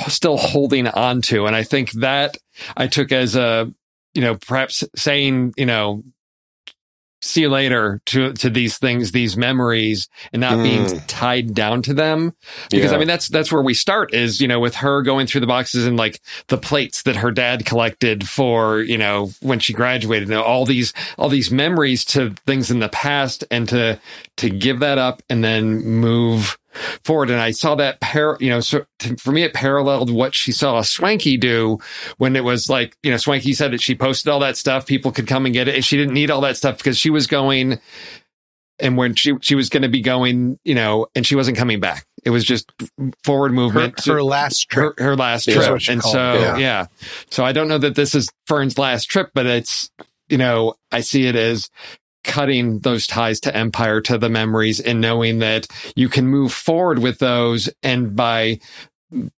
[0.07, 1.45] still holding on to.
[1.45, 2.37] And I think that
[2.77, 3.71] I took as a,
[4.13, 6.03] you know, perhaps saying, you know,
[7.21, 11.03] see you later to to these things these memories and not being Mm.
[11.07, 12.33] tied down to them
[12.69, 12.95] because Yeah.
[12.95, 15.47] i mean that's that's where we start is you know with her going through the
[15.47, 20.29] boxes and like the plates that her dad collected for you know when she graduated
[20.29, 23.99] know, all these all these memories to things in the past and to
[24.37, 26.57] to give that up and then move
[27.03, 30.35] forward and i saw that pair you know so to, for me it paralleled what
[30.35, 31.77] she saw swankie do
[32.17, 35.11] when it was like you know swankie said that she posted all that stuff people
[35.11, 37.27] could come and get it and she didn't need all that stuff because she was
[37.27, 37.79] going
[38.79, 41.79] and when she she was going to be going you know and she wasn't coming
[41.79, 42.71] back it was just
[43.23, 44.99] forward movement her last her, trip.
[44.99, 46.57] her last trip and so yeah.
[46.57, 46.85] yeah.
[47.29, 49.89] so i don't know that this is fern's last trip but it's
[50.27, 51.69] you know i see it as
[52.23, 56.99] cutting those ties to empire to the memories and knowing that you can move forward
[56.99, 58.59] with those and by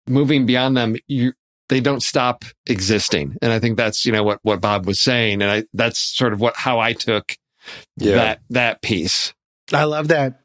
[0.08, 1.32] moving beyond them you
[1.68, 5.40] they don't stop existing and i think that's you know what what bob was saying
[5.42, 7.36] and i that's sort of what how i took
[7.98, 8.14] Yeah.
[8.16, 9.32] that that piece
[9.72, 10.39] I love that.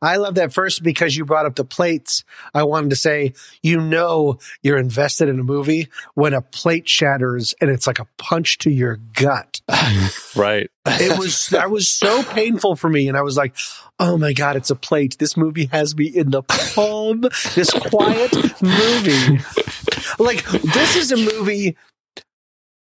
[0.00, 2.24] I love that first because you brought up the plates.
[2.54, 7.54] I wanted to say, you know, you're invested in a movie when a plate shatters
[7.60, 9.60] and it's like a punch to your gut.
[10.36, 13.08] right It was, that was so painful for me.
[13.08, 13.56] And I was like,
[14.00, 15.16] oh my God, it's a plate.
[15.18, 17.22] This movie has me in the palm.
[17.54, 19.40] This quiet movie.
[20.18, 21.76] Like, this is a movie.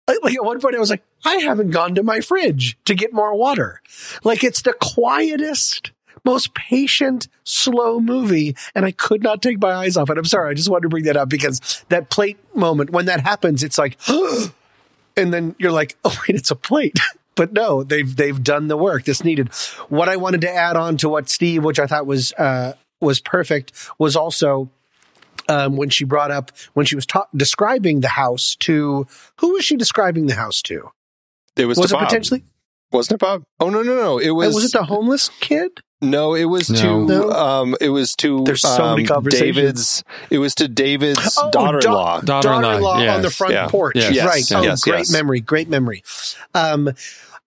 [0.07, 2.95] Like like, at one point, I was like, I haven't gone to my fridge to
[2.95, 3.82] get more water.
[4.23, 5.91] Like it's the quietest,
[6.26, 10.17] most patient, slow movie, and I could not take my eyes off it.
[10.17, 13.22] I'm sorry, I just wanted to bring that up because that plate moment, when that
[13.22, 13.97] happens, it's like,
[15.17, 16.99] and then you're like, oh wait, it's a plate.
[17.36, 19.47] But no, they've they've done the work that's needed.
[19.88, 23.22] What I wanted to add on to what Steve, which I thought was uh, was
[23.22, 24.70] perfect, was also
[25.47, 29.07] um, when she brought up when she was ta- describing the house to
[29.38, 30.89] who was she describing the house to?
[31.55, 32.09] It was, Was it Bob.
[32.09, 32.43] potentially?
[32.91, 33.43] wasn't it Bob?
[33.61, 34.17] Oh no no no!
[34.17, 35.80] It was Was, was it the homeless kid?
[36.01, 37.07] No, it was No.
[37.07, 39.55] to um, it was to There's so many um, conversations.
[39.55, 40.03] David's.
[40.29, 42.21] It was to David's Oh, daughter-in-law.
[42.21, 43.95] da- Daughter-in-law, daughter-in-law yes, on the front yeah, porch.
[43.97, 44.37] yes, right.
[44.37, 45.11] yes, oh, yes, great yes.
[45.11, 45.41] memory.
[45.41, 46.03] Great memory.
[46.53, 46.93] Um,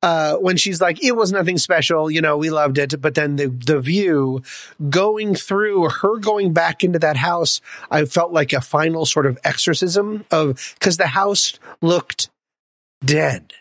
[0.03, 3.00] uh, when she's like, it was nothing special, you know, we loved it.
[3.00, 4.42] But then the, the view
[4.90, 9.38] going through her going back into that house, I felt like a final sort of
[9.44, 12.30] exorcism of, cause the house looked
[13.05, 13.53] dead.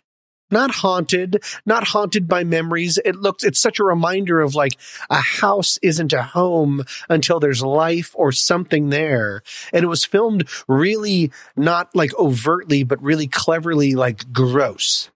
[0.52, 3.00] Not haunted, not haunted by memories.
[3.04, 4.78] It looks, it's such a reminder of like
[5.10, 9.44] a house isn't a home until there's life or something there.
[9.74, 15.10] And it was filmed really not like overtly, but really cleverly like gross.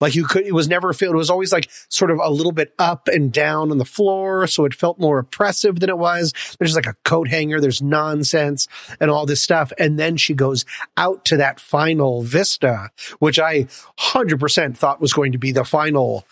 [0.00, 0.90] Like you could, it was never.
[0.90, 4.46] It was always like sort of a little bit up and down on the floor.
[4.46, 6.32] So it felt more oppressive than it was.
[6.58, 7.60] There's like a coat hanger.
[7.60, 8.66] There's nonsense
[9.00, 9.72] and all this stuff.
[9.78, 10.64] And then she goes
[10.96, 13.64] out to that final vista, which I
[13.98, 16.26] 100% thought was going to be the final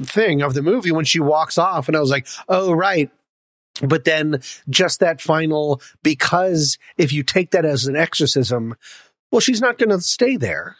[0.00, 1.88] thing of the movie when she walks off.
[1.88, 3.10] And I was like, oh, right.
[3.80, 8.74] But then just that final, because if you take that as an exorcism,
[9.30, 10.76] well, she's not going to stay there.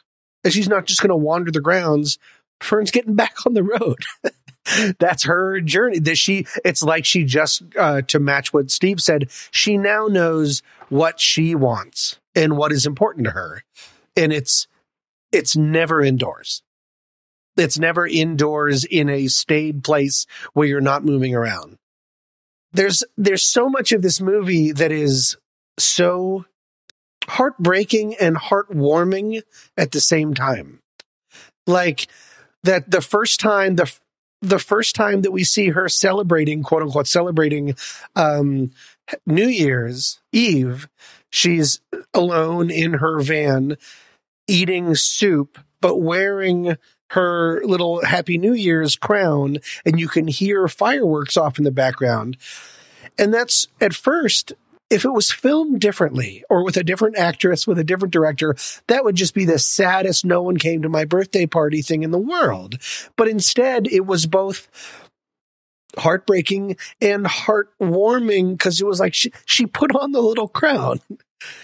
[0.53, 2.19] She's not just going to wander the grounds.
[2.61, 3.99] Fern's getting back on the road.
[4.99, 5.99] That's her journey.
[5.99, 10.63] That she, it's like she just, uh, to match what Steve said, she now knows
[10.89, 13.65] what she wants and what is important to her.
[14.17, 14.67] And it's,
[15.33, 16.63] it's never indoors.
[17.57, 21.79] It's never indoors in a stayed place where you're not moving around.
[22.73, 25.37] There's, there's so much of this movie that is
[25.79, 26.45] so
[27.29, 29.43] heartbreaking and heartwarming
[29.77, 30.81] at the same time.
[31.67, 32.09] Like
[32.65, 33.93] that the first time the
[34.41, 37.75] the first time that we see her celebrating quote unquote celebrating
[38.17, 38.71] um
[39.27, 40.89] New Year's Eve,
[41.31, 41.81] she's
[42.15, 43.77] alone in her van
[44.47, 46.77] eating soup but wearing
[47.11, 52.37] her little happy new year's crown and you can hear fireworks off in the background
[53.19, 54.53] and that's at first
[54.91, 59.05] if it was filmed differently or with a different actress, with a different director, that
[59.05, 62.19] would just be the saddest no one came to my birthday party thing in the
[62.19, 62.77] world.
[63.17, 64.69] But instead, it was both
[65.97, 71.01] heartbreaking and heartwarming because it was like she, she put on the little crown.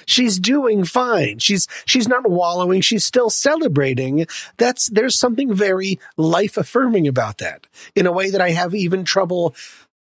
[0.06, 1.38] She's doing fine.
[1.40, 2.80] She's she's not wallowing.
[2.80, 4.26] She's still celebrating.
[4.56, 7.66] That's there's something very life affirming about that
[7.96, 9.54] in a way that I have even trouble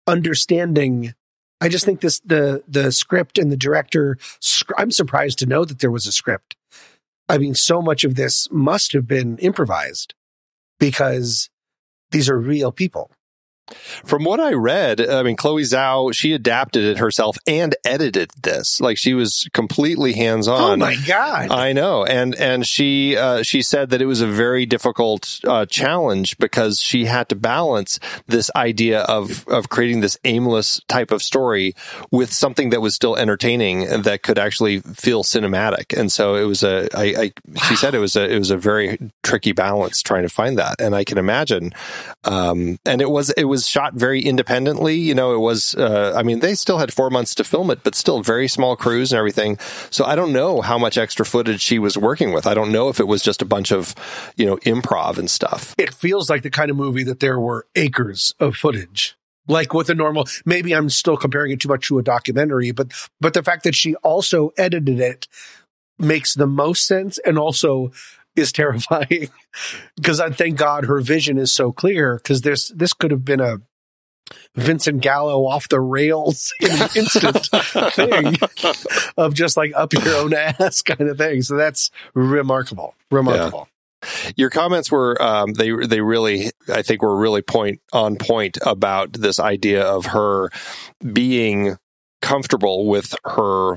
[0.07, 1.15] understanding
[1.63, 4.19] I just think this the the script and the director.
[4.77, 6.57] I'm surprised to know that there was a script.
[7.29, 10.15] I mean, so much of this must have been improvised
[10.81, 11.51] because
[12.11, 13.13] these are real people.
[14.05, 18.81] From what I read, I mean, Chloe Zhao, she adapted it herself and edited this.
[18.81, 20.61] Like she was completely hands on.
[20.61, 21.51] Oh my god!
[21.51, 25.67] I know, and and she uh, she said that it was a very difficult uh,
[25.67, 31.23] challenge because she had to balance this idea of of creating this aimless type of
[31.23, 31.75] story
[32.11, 35.99] with something that was still entertaining and that could actually feel cinematic.
[35.99, 36.89] And so it was a.
[36.95, 40.29] I, I she said it was a it was a very tricky balance trying to
[40.29, 41.73] find that, and I can imagine.
[42.25, 44.97] Um, and it was it was shot very independently.
[44.97, 45.75] You know, it was.
[45.75, 48.77] Uh, I mean, they still had four months to film it, but still very small
[48.77, 49.59] crews and everything.
[49.91, 52.47] So I don't know how much extra footage she was working with.
[52.47, 53.95] I don't know if it was just a bunch of,
[54.37, 55.75] you know, improv and stuff.
[55.79, 59.17] It feels like the kind of movie that there were acres of footage.
[59.49, 62.93] Like with a normal, maybe I'm still comparing it too much to a documentary, but
[63.21, 65.27] but the fact that she also edited it
[65.99, 67.91] makes the most sense and also
[68.37, 69.29] is terrifying
[69.97, 73.41] because I thank God her vision is so clear because this this could have been
[73.41, 73.59] a
[74.55, 77.47] Vincent Gallo off the rails in an instant
[77.93, 78.37] thing
[79.17, 81.43] of just like up your own ass kind of thing.
[81.43, 83.69] So that's remarkable, remarkable.
[84.37, 89.13] Your comments were um, they they really I think were really point on point about
[89.13, 90.51] this idea of her
[91.13, 91.77] being
[92.21, 93.77] comfortable with her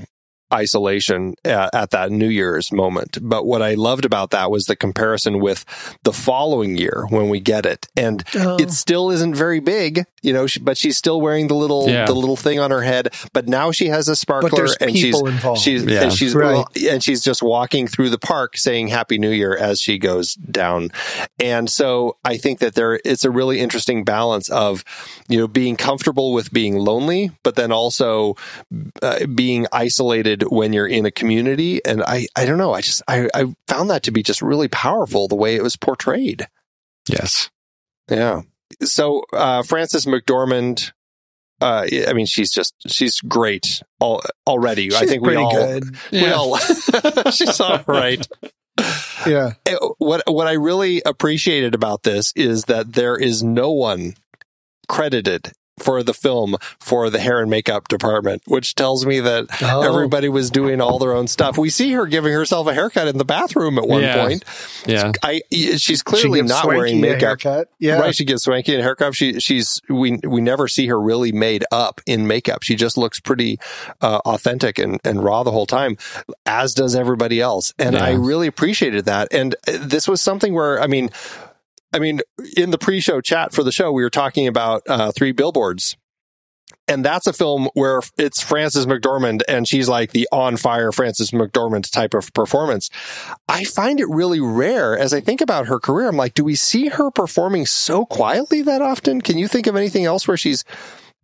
[0.54, 3.18] isolation at, at, that New Year's moment.
[3.22, 5.66] But what I loved about that was the comparison with
[6.04, 8.58] the following year when we get it, and oh.
[8.58, 10.48] it still isn't very big, you know.
[10.48, 12.06] She, but she's still wearing the little yeah.
[12.06, 13.14] the little thing on her head.
[13.34, 15.62] But now she has a sparkler, and she's involved.
[15.62, 16.04] she's yeah.
[16.04, 16.54] and she's right.
[16.54, 20.36] well, and she's just walking through the park saying Happy New Year as she goes
[20.36, 20.90] down.
[21.40, 24.84] And so I think that there it's a really interesting balance of
[25.28, 28.36] you know being comfortable with being lonely, but then also
[29.02, 31.84] uh, being isolated when you're in a community.
[31.86, 32.74] And I, I don't know.
[32.74, 35.76] I just, I, I found that to be just really powerful the way it was
[35.76, 36.48] portrayed.
[37.10, 37.50] Yes.
[38.10, 38.42] Yeah.
[38.84, 40.92] So, uh, Frances McDormand,
[41.62, 44.94] uh, I mean, she's just she's great all, already.
[44.94, 45.96] I She's think we all good.
[46.12, 46.34] we Yeah.
[46.34, 46.58] all
[47.32, 48.28] she's all right.
[49.26, 49.54] Yeah.
[49.66, 54.16] Eh, What what I really appreciated about this is that there is no one
[54.90, 59.82] credited for the film for the hair and makeup department, which tells me that Oh.
[59.82, 61.58] everybody was doing all their own stuff.
[61.58, 64.26] We see her giving herself a haircut in the bathroom at one Yeah.
[64.26, 64.46] point.
[64.86, 65.12] Yeah.
[65.24, 67.68] I she's clearly gives not Swankie wearing makeup.
[67.80, 68.00] Yeah.
[68.00, 69.16] Right, she gives Swankie a haircut.
[69.16, 72.64] She she's we we never see her really made up in makeup.
[72.64, 73.60] She just looks pretty
[74.02, 75.98] uh, authentic and, and raw the whole time,
[76.46, 77.74] as does everybody else.
[77.78, 79.28] And I really appreciated that.
[79.34, 81.10] And uh, this was something where I mean,
[81.94, 82.22] I mean,
[82.58, 85.96] in the pre-show chat for the show, we were talking about uh, three billboards.
[86.88, 91.32] And that's a film where it's Frances McDormand and she's like the on fire Frances
[91.32, 92.90] McDormand type of performance.
[93.48, 96.08] I find it really rare as I think about her career.
[96.08, 99.22] I'm like, do we see her performing so quietly that often?
[99.22, 100.64] Can you think of anything else where she's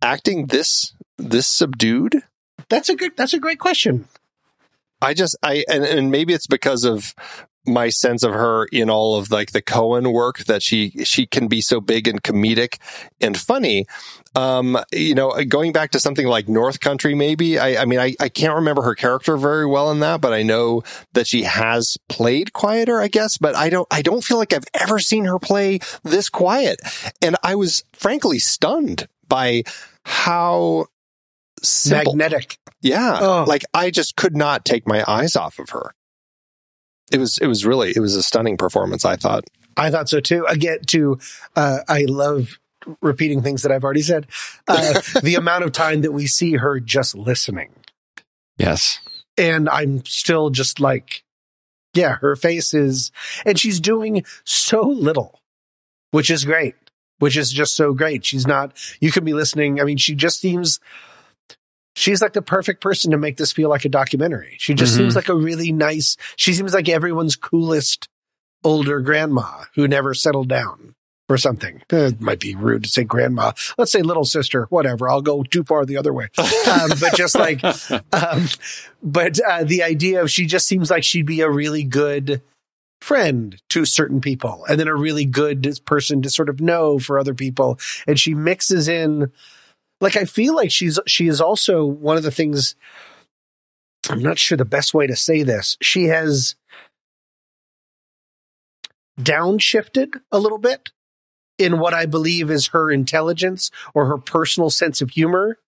[0.00, 2.22] acting this this subdued?
[2.68, 4.08] That's a good that's a great question.
[5.00, 7.14] I just I and, and maybe it's because of
[7.66, 11.48] my sense of her in all of like the Coen work that she she can
[11.48, 12.78] be so big and comedic
[13.20, 13.86] and funny.
[14.34, 18.14] Um, you know, going back to something like North Country, maybe I, I mean, I,
[18.18, 20.82] I can't remember her character very well in that, but I know
[21.12, 23.36] that she has played quieter, I guess.
[23.36, 26.80] But I don't, I don't feel like I've ever seen her play this quiet,
[27.20, 29.64] and I was frankly stunned by
[30.04, 30.86] how
[31.62, 32.14] simple.
[32.14, 32.58] Magnetic.
[32.80, 33.18] Yeah.
[33.20, 33.44] Oh.
[33.46, 35.94] Like I just could not take my eyes off of her.
[37.12, 39.44] It was it was really it was a stunning performance, I thought.
[39.76, 40.44] I thought so too.
[40.48, 41.18] Again, to
[41.56, 42.58] uh, I love
[43.00, 44.26] repeating things that I've already said.
[44.66, 47.70] Uh, the amount of time that we see her just listening,
[48.58, 48.98] Yes.
[49.36, 51.22] and I'm still just like,
[51.94, 53.12] yeah, her face is,
[53.46, 55.40] and she's doing so little,
[56.10, 56.74] which is great.
[57.18, 58.26] Which is just so great.
[58.26, 58.76] She's not.
[59.00, 59.80] You can be listening.
[59.80, 60.80] I mean, she just seems.
[61.94, 64.56] She's like the perfect person to make this feel like a documentary.
[64.58, 64.98] She just Mhm.
[64.98, 66.16] seems like a really nice.
[66.36, 68.08] She seems like everyone's coolest
[68.64, 70.94] older grandma who never settled down
[71.28, 71.82] or something.
[71.90, 73.52] Eh, It might be rude to say grandma.
[73.76, 75.08] Let's say little sister, whatever.
[75.08, 76.28] I'll go too far the other way.
[76.38, 77.62] Um, but just like,
[78.12, 78.46] um,
[79.02, 82.40] but uh, the idea of she just seems like she'd be a really good
[83.00, 87.18] friend to certain people and then a really good person to sort of know for
[87.18, 87.78] other people.
[88.06, 89.32] And she mixes in,
[90.02, 92.74] like, I feel like she's, she is also one of the things,
[94.10, 95.78] I'm not sure the best way to say this.
[95.80, 96.56] She has
[99.20, 100.90] downshifted a little bit
[101.56, 105.58] in what I believe is her intelligence or her personal sense of humor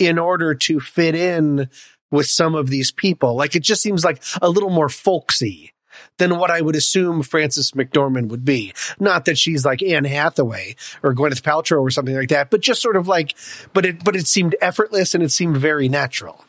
[0.00, 1.70] in order to fit in
[2.10, 3.36] with some of these people.
[3.36, 5.72] Like it just seems like a little more folksy
[6.18, 8.72] than what I would assume Frances McDormand would be.
[8.98, 12.82] Not that she's like Anne Hathaway or Gwyneth Paltrow or something like that, but just
[12.82, 13.34] sort of like,
[13.72, 16.44] but it, but it seemed effortless and it seemed very natural.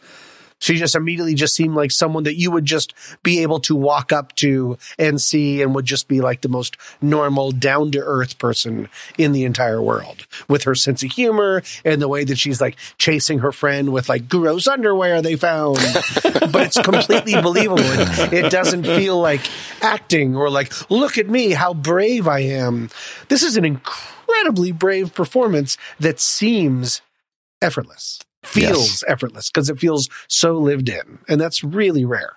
[0.60, 2.94] She just immediately just seemed like someone that you would just
[3.24, 6.78] be able to walk up to and see and would just be like the most
[7.02, 12.02] normal, down to earth person in the entire world with her sense of humor and
[12.02, 15.78] the way that she's like chasing her friend with like gross underwear they found.
[16.24, 17.84] but it's completely believable.
[17.84, 19.42] It, it doesn't feel like
[19.82, 22.90] acting or like, look at me, how brave I am.
[23.28, 27.02] This is an incredibly brave performance that seems
[27.62, 31.20] effortless feels effortless because it feels so lived in.
[31.28, 32.34] And that's really rare.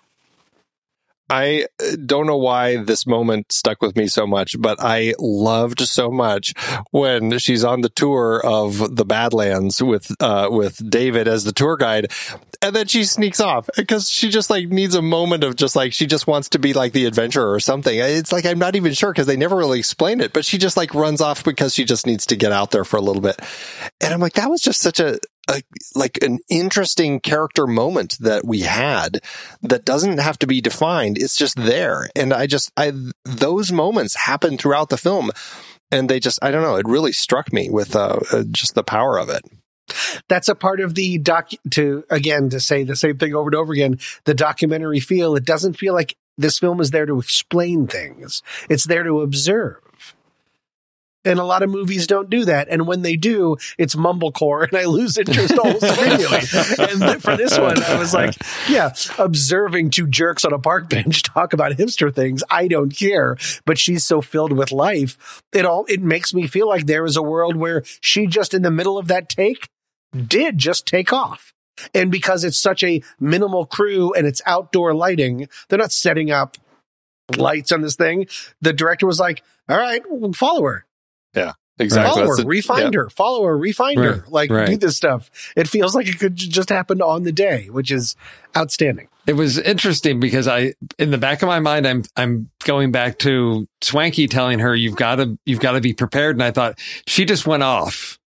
[1.30, 5.78] I uh, don't know why this moment stuck with me so much, but I loved
[5.80, 6.52] so much
[6.90, 11.76] when she's on the tour of the Badlands with uh, with David as the tour
[11.76, 12.10] guide,
[12.60, 15.92] and then she sneaks off because she just like needs a moment of just like
[15.92, 17.96] she just wants to be like the adventurer or something.
[17.96, 20.76] It's like I'm not even sure because they never really explain it, but she just
[20.76, 23.40] like runs off because she just needs to get out there for a little bit,
[24.00, 25.20] and I'm like that was just such a
[25.50, 25.62] a,
[25.94, 29.20] like an interesting character moment that we had
[29.62, 31.18] that doesn't have to be defined.
[31.18, 32.08] It's just there.
[32.16, 32.92] And I just, I,
[33.24, 35.30] those moments happen throughout the film
[35.90, 38.84] and they just, I don't know, it really struck me with, uh, uh, just the
[38.84, 39.42] power of it.
[40.28, 43.56] That's a part of the doc to, again, to say the same thing over and
[43.56, 45.34] over again, the documentary feel.
[45.34, 48.42] It doesn't feel like this film is there to explain things.
[48.68, 49.78] It's there to observe.
[51.24, 52.68] And a lot of movies don't do that.
[52.70, 56.38] And when they do, it's mumblecore and I lose interest almost immediately.
[56.78, 58.34] and th- for this one, I was like,
[58.70, 62.42] yeah, observing two jerks on a park bench talk about hipster things.
[62.50, 63.36] I don't care.
[63.66, 65.42] But she's so filled with life.
[65.52, 68.62] It all, it makes me feel like there is a world where she just in
[68.62, 69.68] the middle of that take
[70.26, 71.52] did just take off.
[71.94, 76.56] And because it's such a minimal crew and it's outdoor lighting, they're not setting up
[77.36, 78.26] lights on this thing.
[78.60, 80.02] The director was like, all right,
[80.34, 80.86] follow her.
[81.34, 81.52] Yeah.
[81.78, 82.10] exactly.
[82.10, 82.66] Follow That's her, it.
[82.68, 82.90] Yeah.
[82.94, 84.68] her, follow her, refind Right, like right.
[84.68, 85.30] do this stuff.
[85.56, 88.16] It feels like it could just happen on the day, which is
[88.56, 89.08] outstanding.
[89.26, 93.18] It was interesting because I, in the back of my mind, I'm, I'm going back
[93.20, 96.36] to Swankie telling her, you've got to, you've got to be prepared.
[96.36, 98.18] And I thought she just went off.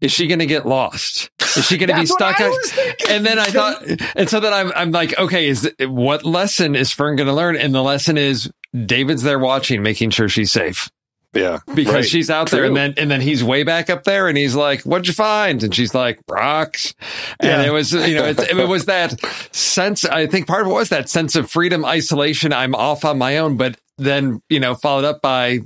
[0.00, 1.30] Is she going to get lost?
[1.56, 2.40] Is she going to be stuck?
[2.40, 2.78] I was.
[3.08, 3.84] And then I thought,
[4.16, 7.56] and so then I'm, I'm like, okay, is what lesson is Fern going to learn?
[7.56, 8.50] And the lesson is
[8.84, 10.90] David's there watching, making sure she's safe
[11.34, 11.60] Yeah.
[11.74, 12.04] because Right.
[12.04, 12.64] she's out there.
[12.64, 15.62] And then, and then he's way back up there and he's like, what'd you find?
[15.62, 16.94] And she's like, rocks.
[17.40, 17.68] And Yeah.
[17.68, 19.18] it was, you know, it's, it was that
[19.54, 20.04] sense.
[20.04, 22.52] I think part of it was that sense of freedom, isolation.
[22.52, 25.60] I'm off on my own, but then, you know, followed up by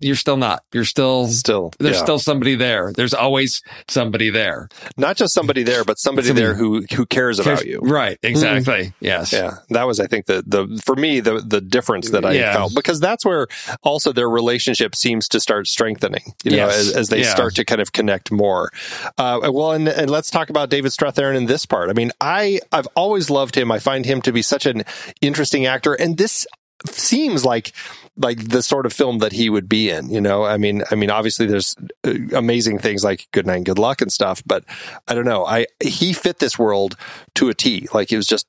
[0.00, 2.02] you're still not, you're still, Still, there's yeah.
[2.02, 2.92] still somebody there.
[2.94, 4.68] There's always somebody there.
[4.98, 7.78] not just somebody there, but somebody Somebody- there who who cares about you.
[7.82, 8.18] Right.
[8.22, 8.92] Exactly.
[9.00, 9.32] Yes.
[9.32, 12.52] Yeah, that was, I think, the the for me the the difference that I Yeah.
[12.52, 13.46] felt because that's where
[13.82, 16.34] also their relationship seems to start strengthening.
[16.44, 16.76] You know, Yes.
[16.78, 17.30] as, as they Yeah.
[17.34, 18.70] start to kind of connect more.
[19.16, 21.88] Uh, well, and, and let's talk about David Strathairn in this part.
[21.88, 23.72] I mean, I I've always loved him.
[23.72, 24.84] I find him to be such an
[25.22, 26.46] interesting actor, and this
[26.88, 27.72] seems like
[28.16, 30.94] like the sort of film that he would be in you know i mean i
[30.94, 31.74] mean obviously there's
[32.04, 34.64] uh, amazing things like good night and good luck and stuff but
[35.08, 36.96] i don't know i he fit this world
[37.34, 38.46] to a t like he was just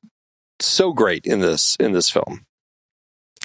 [0.60, 2.46] so great in this in this film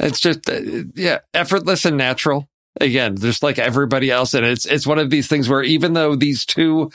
[0.00, 0.60] It's just, uh,
[0.94, 2.48] yeah, effortless and natural.
[2.80, 4.34] Again, just like everybody else.
[4.34, 6.92] And it's, it's one of these things where even though these two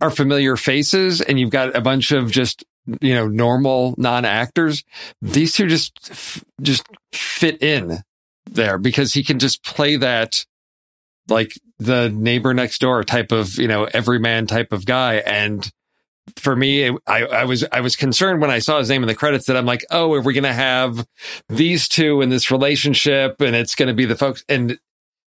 [0.00, 2.64] are familiar faces and you've got a bunch of just,
[3.00, 4.84] you know, normal non actors,
[5.20, 7.98] these two just, just fit in
[8.46, 10.44] there because he can just play that
[11.28, 15.16] like the neighbor next door type of, you know, everyman type of guy.
[15.16, 15.70] And
[16.36, 19.14] for me, I, I was I was concerned when I saw his name in the
[19.14, 21.06] credits that I'm like, oh, are we going to have
[21.48, 24.78] these two in this relationship, and it's going to be the folks, and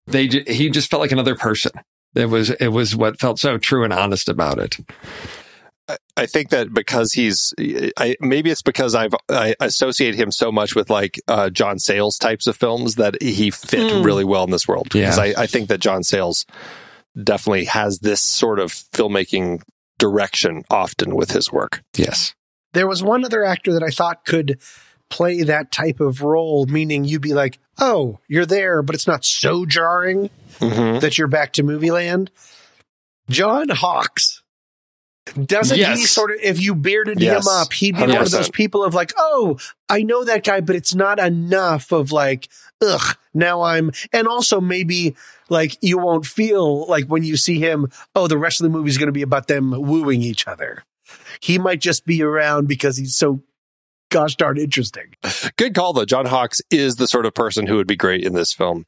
[0.08, 1.72] they he just felt like another person.
[2.16, 4.78] It was it was what felt so true and honest about it.
[6.18, 7.54] I think that because he's,
[7.98, 12.18] I, maybe it's because I've I associate him so much with like uh, John Sayles
[12.18, 14.02] types of films that he fit Hmm.
[14.04, 14.88] really well in this world.
[14.92, 15.24] Because Yeah.
[15.38, 16.46] I, I think that John Sayles
[17.22, 19.62] definitely has this sort of filmmaking
[19.98, 21.82] direction often with his work.
[21.96, 22.34] Yes,
[22.74, 24.60] There was one other actor that I thought could
[25.10, 29.24] play that type of role, meaning you'd be like, oh, you're there, but it's not
[29.26, 31.00] so jarring Mm-hmm.
[31.00, 32.32] that you're back to movie land.
[33.30, 34.42] John Hawkes.
[35.46, 37.46] Doesn't he sort of, if you bearded Yes.
[37.46, 39.58] him up, he'd be one of those people of like, oh,
[39.90, 42.48] I know that guy, but it's not enough of like,
[42.82, 45.16] ugh, now I'm, and also maybe
[45.50, 48.90] like you won't feel like when you see him, oh, the rest of the movie
[48.90, 50.84] is going to be about them wooing each other.
[51.40, 53.42] He might just be around because he's so
[54.10, 55.14] gosh darn interesting.
[55.58, 56.06] Good call though.
[56.06, 58.86] John Hawkes is the sort of person who would be great in this film,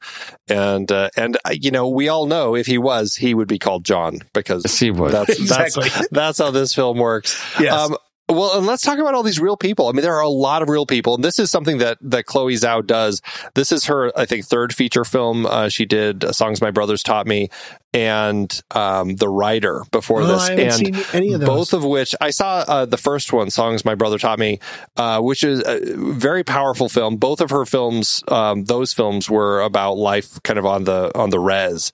[0.48, 3.58] and uh, and uh, you know we all know if he was, he would be
[3.58, 5.12] called John because Yes, he would.
[5.12, 5.88] That's Exactly.
[5.88, 7.40] that's that's how this film works.
[7.60, 7.72] Yes.
[7.72, 7.96] Um,
[8.28, 9.88] well, and let's talk about all these real people.
[9.88, 12.26] I mean, there are a lot of real people, and this is something that that
[12.26, 13.22] Chloe Zhao does.
[13.54, 15.46] This is her, I think, third feature film.
[15.46, 17.48] Uh, she did uh, "Songs My Brothers Taught Me"
[17.94, 21.48] and um, "The Rider" before Oh, this, I and seen any of those.
[21.48, 22.64] both of which I saw.
[22.68, 24.60] Uh, the first one, "Songs My Brother Taught Me,"
[24.96, 27.16] uh, which is a very powerful film.
[27.16, 31.30] Both of her films, um, those films were about life, kind of on the on
[31.30, 31.92] the res,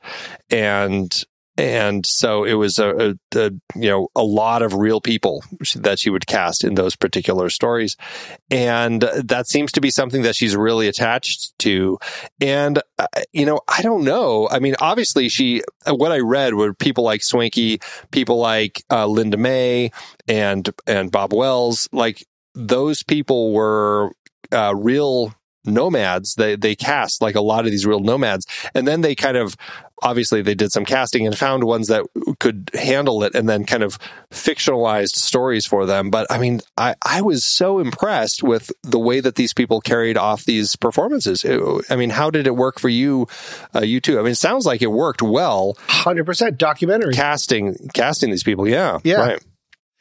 [0.51, 1.25] and
[1.57, 5.45] and so it was a, a, a you know a lot of real people
[5.77, 7.97] that she would cast in those particular stories.
[8.51, 11.99] And that seems to be something that she's really attached to.
[12.41, 14.49] And uh, you know i don't know.
[14.51, 19.37] I mean obviously she what i read were people like swankie people like uh, linda
[19.37, 19.91] may
[20.27, 21.89] and and bob wells.
[21.93, 24.13] Like those people were
[24.53, 25.35] uh, real
[25.65, 28.47] nomads they they cast like a lot of these real nomads.
[28.75, 29.57] And then they kind of
[30.03, 32.05] obviously they did some casting and found ones that
[32.39, 33.99] could handle it and then kind of
[34.31, 36.11] fictionalized stories for them.
[36.11, 40.17] But i mean i i was so impressed with the way that these people carried
[40.19, 41.45] off these performances.
[41.45, 41.61] It-
[41.91, 43.27] i mean how did it work for you
[43.75, 45.75] uh, you too i mean it sounds like it worked well.
[45.89, 47.15] 100% documentary.
[47.15, 48.69] casting casting these people.
[48.69, 49.21] Yeah Yeah.
[49.21, 49.45] right.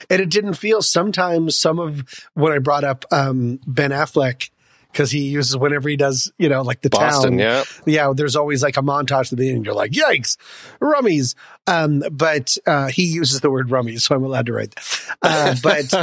[0.10, 2.04] And it didn't feel sometimes some of
[2.34, 4.50] when I brought up um, Ben Affleck
[4.94, 7.64] because he uses whenever he does you know like the boston town yeah.
[7.86, 10.38] Yeah there's always like a montage at the beginning you're like yikes
[10.82, 11.36] rummies.
[11.66, 14.76] Um, but uh, he uses the word rummies so I'm allowed to write
[15.22, 15.94] uh, but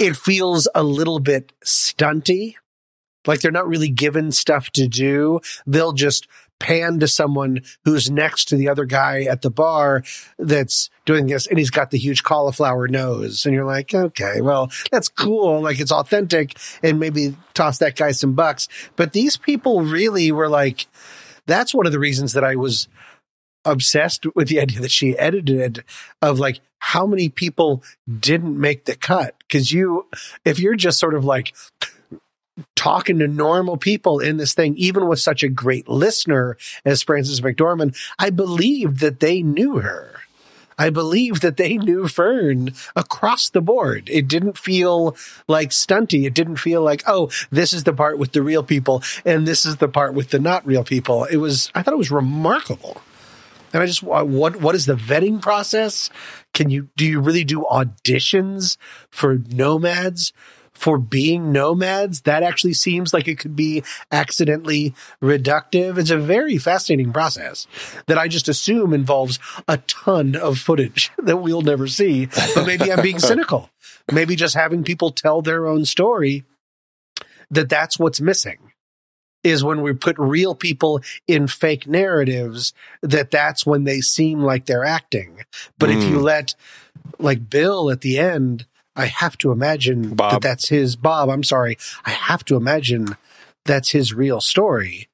[0.00, 2.54] it feels a little bit stunty.
[3.26, 5.40] Like they're not really given stuff to do.
[5.66, 6.28] They'll just
[6.58, 10.02] pan to someone who's next to the other guy at the bar
[10.38, 13.44] that's doing this and he's got the huge cauliflower nose.
[13.44, 15.60] And you're like okay well that's cool.
[15.60, 18.68] Like it's authentic and maybe toss that guy some bucks.
[18.96, 20.86] But these people really were like
[21.46, 22.88] that's one of the reasons that I was
[23.64, 25.84] obsessed with the idea that she edited
[26.22, 27.82] of like how many people
[28.20, 29.34] didn't make the cut.
[29.50, 30.06] Cause you,
[30.44, 31.54] if you're just sort of like
[32.74, 37.40] talking to normal people in this thing, even with such a great listener as Frances
[37.40, 40.20] McDormand, I believed that they knew her.
[40.78, 44.10] I believe that they knew Fern across the board.
[44.12, 45.16] It didn't feel
[45.48, 46.26] like stunty.
[46.26, 49.64] It didn't feel like, oh, this is the part with the real people and this
[49.64, 51.24] is the part with the not real people.
[51.24, 53.00] It was, I thought it was remarkable.
[53.72, 56.10] And I just, uh, what, what is the vetting process?
[56.54, 58.76] Can you, do you really do auditions
[59.10, 60.32] for nomads?
[60.76, 65.98] For being nomads, that actually seems like it could be accidentally reductive.
[65.98, 67.66] It's a very fascinating process
[68.06, 72.26] that I just assume involves a ton of footage that we'll never see.
[72.54, 73.70] But maybe I'm being cynical.
[74.12, 76.44] Maybe just having people tell their own story
[77.50, 78.58] that that's what's missing
[79.42, 82.72] is when we put real people in fake narratives
[83.02, 85.44] that that's when they seem like they're acting.
[85.78, 85.96] But mm.
[85.96, 86.54] if you let
[87.18, 88.66] like Bill at the end
[88.96, 90.32] I have to imagine Bob.
[90.32, 91.28] that that's his Bob.
[91.28, 91.78] I'm sorry.
[92.04, 93.16] I have to imagine
[93.64, 95.08] that's his real story.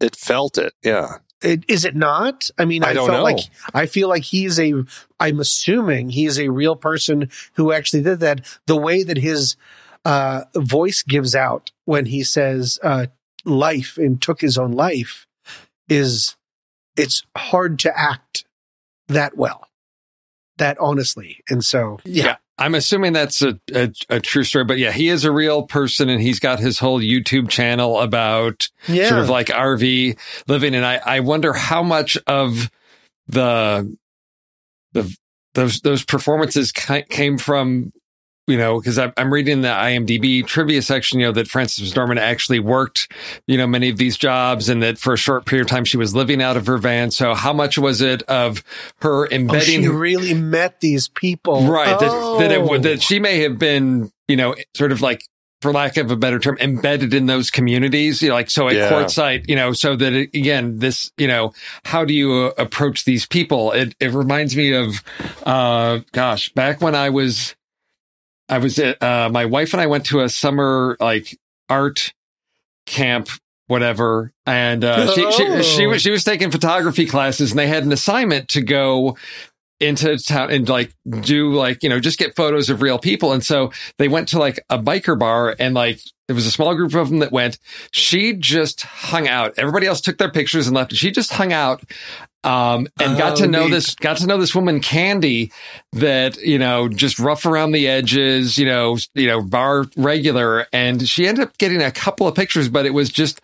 [0.00, 0.72] It felt it.
[0.82, 1.18] Yeah.
[1.42, 2.50] It, is it not?
[2.58, 3.22] I mean, I, I felt know.
[3.22, 3.38] like
[3.74, 4.84] I feel like he's a.
[5.20, 8.58] I'm assuming he is a real person who actually did that.
[8.66, 9.56] The way that his
[10.04, 13.06] uh, voice gives out when he says uh,
[13.44, 15.26] "life" and took his own life
[15.90, 16.36] is
[16.96, 18.44] it's hard to act
[19.08, 19.68] that well,
[20.56, 22.24] that honestly, and so yeah.
[22.24, 22.36] yeah.
[22.58, 26.08] I'm assuming that's a, a, a, true story, but yeah, he is a real person
[26.08, 29.08] and he's got his whole YouTube channel about yeah.
[29.08, 30.74] sort of like RV living.
[30.74, 32.70] And I, I wonder how much of
[33.28, 33.94] the,
[34.92, 35.16] the,
[35.52, 37.92] those, those performances came from
[38.46, 42.60] you know, because I'm reading the IMDb trivia section, you know, that Frances McDormand actually
[42.60, 43.12] worked,
[43.46, 45.96] you know, many of these jobs and that for a short period of time she
[45.96, 47.10] was living out of her van.
[47.10, 48.62] So how much was it of
[49.00, 49.80] her embedding?
[49.80, 51.66] Oh, she really met these people.
[51.66, 51.96] Right.
[52.00, 52.38] Oh.
[52.38, 55.24] That, that, it, that she may have been, you know, sort of like,
[55.62, 58.76] for lack of a better term, embedded in those communities, you know, like so at
[58.76, 58.90] yeah.
[58.90, 61.52] Quartzsite, you know, so that it, again, this, you know,
[61.84, 63.72] how do you uh, approach these people?
[63.72, 65.02] It, it reminds me of,
[65.44, 67.56] uh, gosh, back when I was,
[68.48, 71.38] I was at, uh, my wife and I went to a summer like
[71.68, 72.12] art
[72.86, 73.28] camp,
[73.66, 74.32] whatever.
[74.44, 77.92] And, uh, she, she, she, was, she was taking photography classes and they had an
[77.92, 79.16] assignment to go
[79.80, 83.32] into town and like do like, you know, just get photos of real people.
[83.32, 86.74] And so they went to like a biker bar and like there was a small
[86.74, 87.58] group of them that went.
[87.92, 89.54] She just hung out.
[89.58, 90.94] Everybody else took their pictures and left.
[90.94, 91.84] She just hung out
[92.46, 95.50] um, and got to oh, know this, got to know this woman, Candy,
[95.92, 100.66] that, you know, just rough around the edges, you know, you know, bar regular.
[100.72, 103.40] And she ended up getting a couple of pictures, but it was just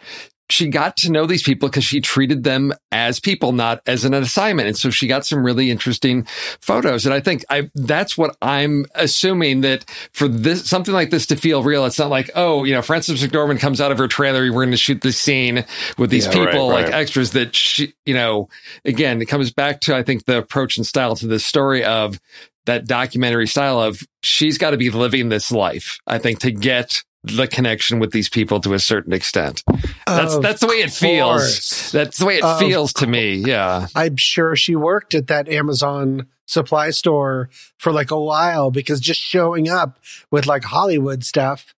[0.51, 4.13] she got to know these people because she treated them as people, not as an
[4.13, 4.69] assignment.
[4.69, 6.25] And so she got some really interesting
[6.61, 7.07] photos.
[7.07, 11.37] And I think I, that's what I'm assuming that for this, something like this to
[11.37, 14.41] feel real, it's not like, oh, you know, Frances McDormand comes out of her trailer.
[14.43, 15.65] We're going to shoot this scene
[15.97, 16.85] with these yeah, people right, right.
[16.85, 18.49] like extras that she, you know,
[18.85, 22.21] again, it comes back to, I think the approach and style to this story of
[22.67, 27.03] that documentary style of she's got to be living this life, I think, to get
[27.25, 29.63] the connection with these people to a certain extent.
[30.07, 31.93] That's of that's the way it feels.
[31.93, 33.35] That's the way it of feels to me.
[33.35, 33.87] Yeah.
[33.95, 37.49] I'm sure she worked at that Amazon supply store
[37.79, 39.99] for like a while because just showing up
[40.31, 41.75] with like Hollywood stuff,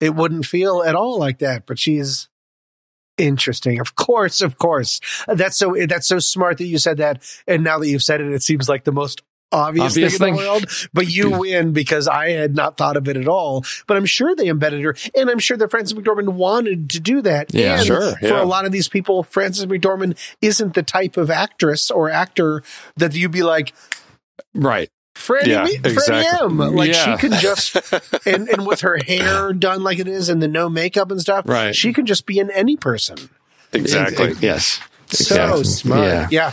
[0.00, 1.66] it wouldn't feel at all like that.
[1.66, 2.28] But she's
[3.18, 3.80] interesting.
[3.80, 5.00] Of course, of course.
[5.28, 7.22] That's so that's so smart that you said that.
[7.46, 9.22] And now that you've said it, it seems like the most
[9.52, 12.96] obvious, obvious thing, thing in the world, but you win because I had not thought
[12.96, 13.64] of it at all.
[13.86, 17.22] But I'm sure they embedded her, and I'm sure that Frances McDormand wanted to do
[17.22, 17.52] that.
[17.52, 18.12] Yeah, and sure.
[18.20, 18.28] Yeah.
[18.28, 22.62] For a lot of these people, Frances McDormand isn't the type of actress or actor
[22.96, 23.74] that you'd be like,
[24.54, 24.90] right.
[25.14, 26.46] Freddie, yeah, Freddie exactly.
[26.46, 26.58] M.
[26.58, 27.16] Like yeah.
[27.16, 27.76] she can just,
[28.26, 31.44] and, and with her hair done like it is and the no makeup and stuff,
[31.46, 31.74] right.
[31.74, 33.18] she can just be in any person.
[33.72, 34.34] Exactly.
[34.40, 34.80] yes.
[35.08, 35.64] So exactly.
[35.64, 36.04] smart.
[36.04, 36.28] Yeah.
[36.30, 36.52] yeah.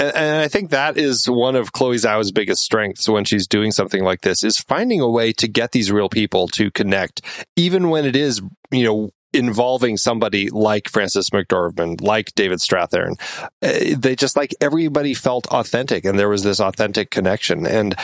[0.00, 4.02] And, I think that is one of Chloe Zhao's biggest strengths when she's doing something
[4.02, 7.22] like this is finding a way to get these real people to connect,
[7.56, 8.40] even when it is,
[8.70, 13.14] you know, involving somebody like Frances McDormand, like David Strathairn.
[13.62, 17.66] Uh, they just like everybody felt authentic and there was this authentic connection.
[17.66, 17.94] And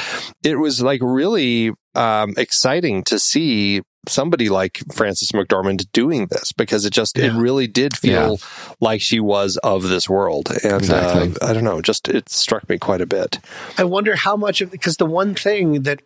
[0.45, 6.85] it was like really um, exciting to see somebody like Frances McDormand doing this because
[6.85, 7.27] it just yeah.
[7.27, 8.75] it really did feel yeah.
[8.81, 11.35] like she was of this world and uh, exactly.
[11.41, 13.39] uh, I don't know just it struck me quite a bit.
[13.79, 16.03] I wonder how much of because the one thing that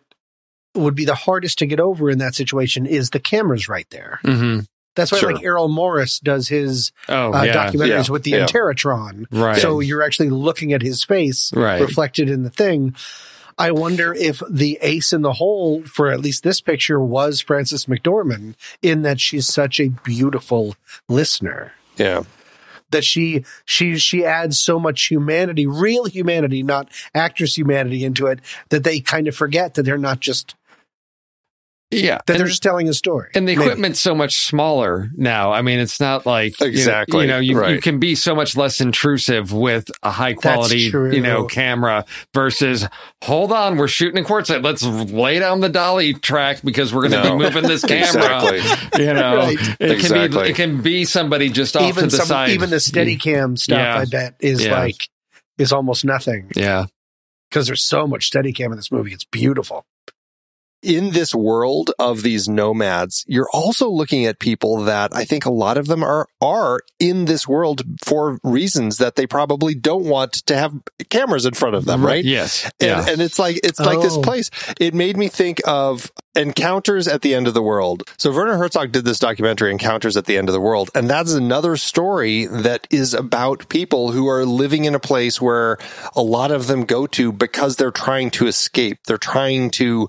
[0.75, 4.19] would be the hardest to get over in that situation is the cameras right there.
[4.23, 4.61] Mm-hmm.
[4.95, 5.33] That's why Sure.
[5.33, 7.53] like Errol Morris does his Oh, uh, yeah.
[7.71, 8.11] documentaries Yeah.
[8.11, 8.45] with the Yeah.
[8.45, 9.25] Interrotron.
[9.31, 9.57] Right.
[9.61, 11.81] So you're actually looking at his face Right.
[11.81, 12.95] reflected in the thing.
[13.61, 17.85] I wonder if the ace in the hole for at least this picture was Frances
[17.85, 20.75] McDormand in that she's such a beautiful
[21.07, 21.73] listener.
[21.95, 22.23] Yeah.
[22.89, 28.39] That she she she adds so much humanity, real humanity, not actress humanity into it,
[28.69, 30.55] that they kind of forget that they're not just
[31.91, 32.19] Yeah.
[32.25, 33.29] that they're just telling a story.
[33.35, 33.65] And the Maybe.
[33.65, 35.51] equipment's so much smaller now.
[35.51, 38.33] I mean, it's not like you know- Exactly, You know, you, you can be so
[38.33, 42.87] much less intrusive with a high quality, you know, camera versus.
[43.23, 44.63] Hold on, we're shooting in quartzsite.
[44.63, 47.37] Let's lay down the dolly track because we're going to No.
[47.37, 48.55] be moving this camera.
[48.55, 49.03] Exactly.
[49.05, 49.57] You know, Right.
[49.79, 52.49] it can be it can be somebody just off even to the some side.
[52.51, 53.97] even the steady cam stuff Yeah.
[53.97, 54.79] I bet is Yeah.
[54.79, 55.09] like
[55.57, 56.85] is almost nothing Yeah.
[57.49, 59.11] because there's so much steady cam in this movie.
[59.13, 59.85] It's beautiful.
[60.81, 65.51] In this world of these nomads, you're also looking at people that I think a
[65.51, 70.33] lot of them are are in this world for reasons that they probably don't want
[70.47, 70.73] to have
[71.09, 72.23] cameras in front of them, right?
[72.25, 72.65] Yes.
[72.79, 73.05] And, Yeah.
[73.07, 74.21] and it's like it's like this Oh.
[74.21, 74.49] place.
[74.79, 78.03] It made me think of Encounters at the End of the World.
[78.17, 81.33] So Werner Herzog did this documentary, Encounters at the End of the World, and that's
[81.33, 85.77] another story that is about people who are living in a place where
[86.15, 88.99] a lot of them go to because they're trying to escape.
[89.05, 90.07] They're trying to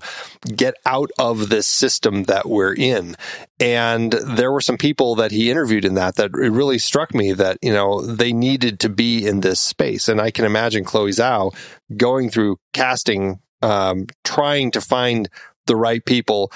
[0.55, 3.15] get out of this system that we're in.
[3.59, 7.33] And there were some people that he interviewed in that that it really struck me
[7.33, 10.07] that, you know, they needed to be in this space.
[10.07, 11.55] And I can imagine Chloe Zhao
[11.95, 15.29] going through casting, um, trying to find
[15.67, 16.51] the right people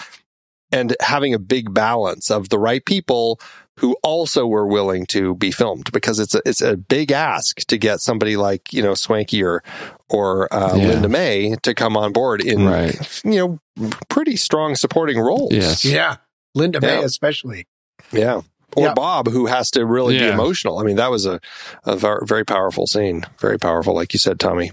[0.72, 3.39] and having a big balance of the right people
[3.80, 7.78] who also were willing to be filmed because it's a, it's a big ask to
[7.78, 9.64] get somebody like, you know, Swankie or,
[10.10, 10.88] or, uh, Yeah.
[10.88, 13.22] Linda May to come on board in, Right.
[13.24, 15.53] you know, pretty strong supporting roles.
[15.53, 15.86] Yes.
[15.86, 16.18] Yeah,
[16.55, 16.99] Linda Yeah.
[16.99, 17.68] May especially.
[18.12, 18.41] Yeah.
[18.76, 18.93] Or Yeah.
[18.95, 20.80] Bob, who has to really be emotional.
[20.80, 21.39] I mean, that was a,
[21.86, 21.95] a
[22.26, 23.26] very powerful scene.
[23.39, 24.72] Very powerful, like you said, Tommy.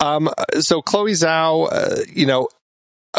[0.00, 2.48] Um, so Chloe Zhao, uh, you know,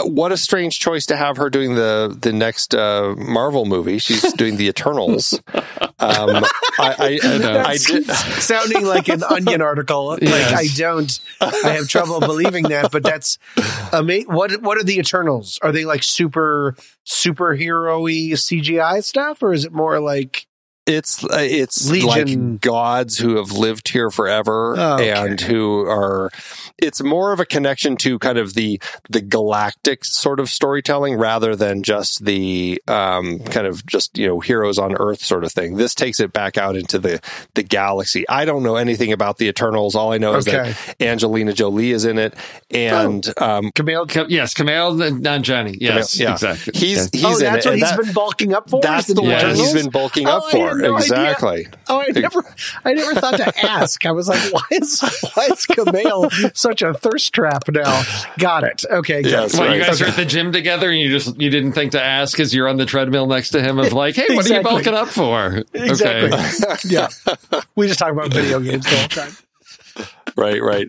[0.05, 3.97] what a strange choice to have her doing the the next uh, Marvel movie.
[3.99, 5.33] She's doing the Eternals.
[5.53, 6.43] Um,
[6.79, 7.63] I, I, know.
[7.65, 8.05] I did.
[8.11, 10.07] sounding like an onion article.
[10.07, 10.53] Like Yes.
[10.53, 11.19] I don't,
[11.65, 13.37] I have trouble believing that, but that's
[13.91, 14.31] amazing.
[14.33, 15.59] What what are the Eternals?
[15.61, 16.75] Are they like super
[17.05, 20.47] superhero-y CGI stuff, or is it more like
[20.87, 22.51] It's uh, it's Legion.
[22.53, 25.11] like gods who have lived here forever Oh, okay.
[25.11, 26.31] and who are.
[26.81, 31.55] It's more of a connection to kind of the the galactic sort of storytelling rather
[31.55, 35.77] than just the um, kind of just you know heroes on Earth sort of thing.
[35.77, 37.21] This takes it back out into the
[37.53, 38.27] the galaxy.
[38.27, 39.95] I don't know anything about the Eternals.
[39.95, 40.71] All I know is Okay.
[40.73, 42.33] that Angelina Jolie is in it,
[42.71, 44.09] and um, Kumail?
[44.09, 45.77] Ka- yes, Kumail Nanjiani.
[45.79, 46.33] Yes, yeah.
[46.33, 46.73] exactly.
[46.75, 47.09] he's Yes.
[47.13, 47.69] he's oh, in that's it.
[47.69, 48.81] what and he's that- been bulking up for.
[48.81, 50.67] That's is the one he's been bulking Oh, up I for.
[50.69, 50.97] had no idea.
[50.97, 51.67] exactly.
[51.87, 52.55] Oh, I never,
[52.85, 54.05] I never thought to ask.
[54.05, 54.99] I was like, why is,
[55.35, 58.03] why is Kumail such a thirst trap now?
[58.37, 58.83] Got it.
[58.89, 59.21] Okay.
[59.21, 59.31] Good.
[59.31, 59.77] Yes, Well, right.
[59.77, 60.09] you guys Okay.
[60.09, 62.67] are at the gym together, and you just you didn't think to ask because you're
[62.67, 64.71] on the treadmill next to him of like, hey, what are you Exactly.
[64.71, 65.63] bulking up for?
[65.73, 66.31] Exactly.
[66.31, 66.77] Okay.
[66.85, 67.07] yeah.
[67.75, 69.31] We just talk about video games the whole time.
[70.37, 70.87] right, right.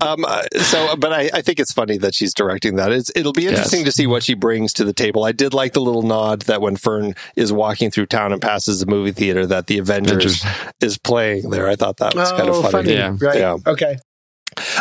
[0.00, 2.92] Um, uh, so, but I, I think it's funny that she's directing that.
[2.92, 3.86] It's, it'll be interesting Yes.
[3.88, 5.24] to see what she brings to the table.
[5.24, 8.80] I did like the little nod that when Fern is walking through town and passes
[8.80, 10.44] the movie theater, that the Avengers
[10.82, 11.68] is playing there.
[11.68, 12.92] I thought that was kind of Oh, funny.
[12.92, 13.16] Yeah.
[13.18, 13.38] Right.
[13.38, 13.56] Yeah.
[13.66, 13.96] Okay.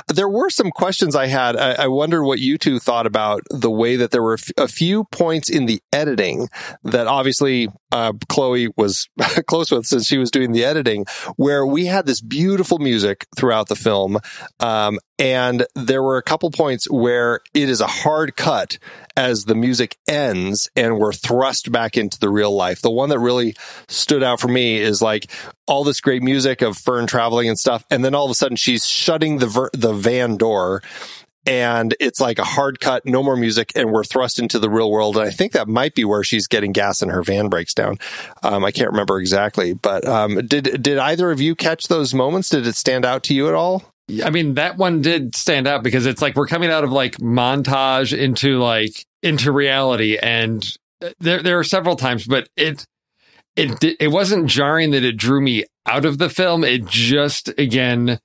[0.08, 1.56] There were some questions I had.
[1.56, 5.06] I, I wonder what you two thought about the way that there were a few
[5.06, 6.50] points in the editing
[6.84, 9.08] that obviously uh, Chloe was
[9.48, 11.06] close with since she was doing the editing,
[11.36, 14.20] where we had this beautiful music throughout the film.
[14.60, 18.78] Um, and there were a couple points where it is a hard cut
[19.16, 22.82] as the music ends and we're thrust back into the real life.
[22.82, 23.56] The one that really
[23.88, 25.32] stood out for me is like
[25.66, 27.86] all this great music of Fern traveling and stuff.
[27.90, 30.84] And then all of a sudden she's shutting the, ver- the van door
[31.48, 34.92] and it's like a hard cut, no more music, and we're thrust into the real
[34.92, 35.16] world.
[35.16, 37.98] And I think that might be where she's getting gas and her van breaks down.
[38.44, 42.48] Um, I can't remember exactly, but um, did did either of you catch those moments?
[42.48, 43.93] Did it stand out to you at all?
[44.24, 47.18] I mean, that one did stand out because it's like we're coming out of like
[47.18, 50.66] montage into like into reality, and
[51.20, 52.86] there there are several times, but it
[53.56, 56.64] it it wasn't jarring that it drew me out of the film.
[56.64, 58.20] It just again.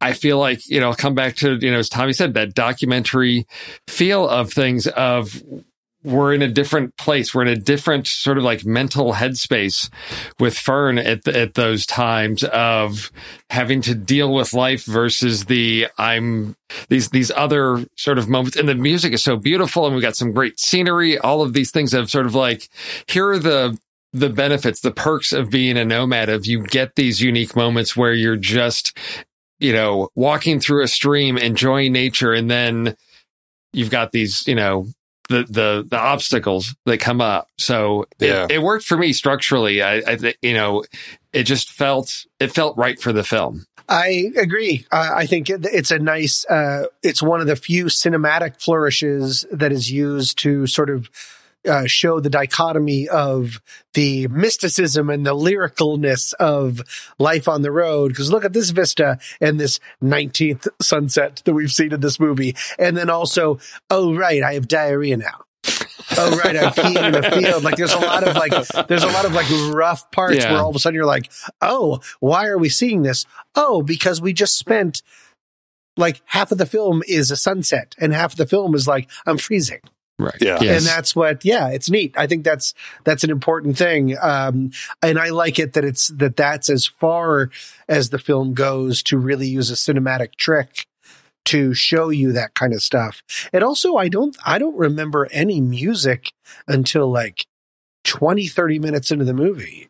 [0.00, 3.46] I feel like, you know, come back to, you know, as Tommy said, that documentary
[3.88, 5.42] feel of things of
[6.04, 7.34] we're in a different place.
[7.34, 9.90] We're in a different sort of like mental headspace
[10.38, 13.10] with Fern at, at those times of
[13.48, 16.56] having to deal with life versus the I'm
[16.88, 18.56] these these other sort of moments.
[18.56, 21.18] And the music is so beautiful, and we've got some great scenery.
[21.18, 22.68] All of these things have sort of like
[23.06, 23.78] here are the
[24.12, 28.12] the benefits, the perks of being a nomad of you get these unique moments where
[28.12, 28.96] you're just,
[29.58, 32.94] you know, walking through a stream, enjoying nature, and then
[33.72, 34.86] you've got these, you know,
[35.28, 37.48] the the the obstacles that come up.
[37.58, 38.44] So Yeah.
[38.44, 39.82] it, it worked for me structurally.
[39.82, 40.84] I, I thi- you know,
[41.32, 43.64] it just felt it felt right for the film.
[43.88, 44.86] I agree.
[44.90, 49.44] Uh, I think it, it's a nice, uh, it's one of the few cinematic flourishes
[49.52, 51.10] that is used to sort of
[51.68, 53.60] uh, show the dichotomy of
[53.94, 56.82] the mysticism and the lyricalness of
[57.18, 58.08] life on the road.
[58.08, 62.54] Because look at this vista and this 19th sunset that we've seen in this movie.
[62.78, 63.58] And then also,
[63.90, 65.44] oh, right, I have diarrhea now.
[66.18, 67.64] oh right, I'm peeing in a field.
[67.64, 68.52] Like there's a lot of like
[68.88, 70.52] there's a lot of like rough parts Yeah.
[70.52, 73.24] where all of a sudden you're like, oh, why are we seeing this?
[73.54, 75.00] Oh, because we just spent
[75.96, 79.08] like half of the film is a sunset and half of the film is like
[79.24, 79.80] I'm freezing.
[80.18, 80.36] Right.
[80.40, 80.58] Yeah.
[80.60, 80.78] Yes.
[80.78, 82.14] And that's what, yeah, it's neat.
[82.16, 84.16] I think that's, that's an important thing.
[84.20, 84.70] Um,
[85.02, 87.50] and I like it that it's, that that's as far
[87.88, 90.86] as the film goes to really use a cinematic trick
[91.46, 93.22] to show you that kind of stuff.
[93.52, 96.32] And also, I don't, I don't remember any music
[96.68, 97.46] until like
[98.04, 99.88] 20, 30 minutes into the movie.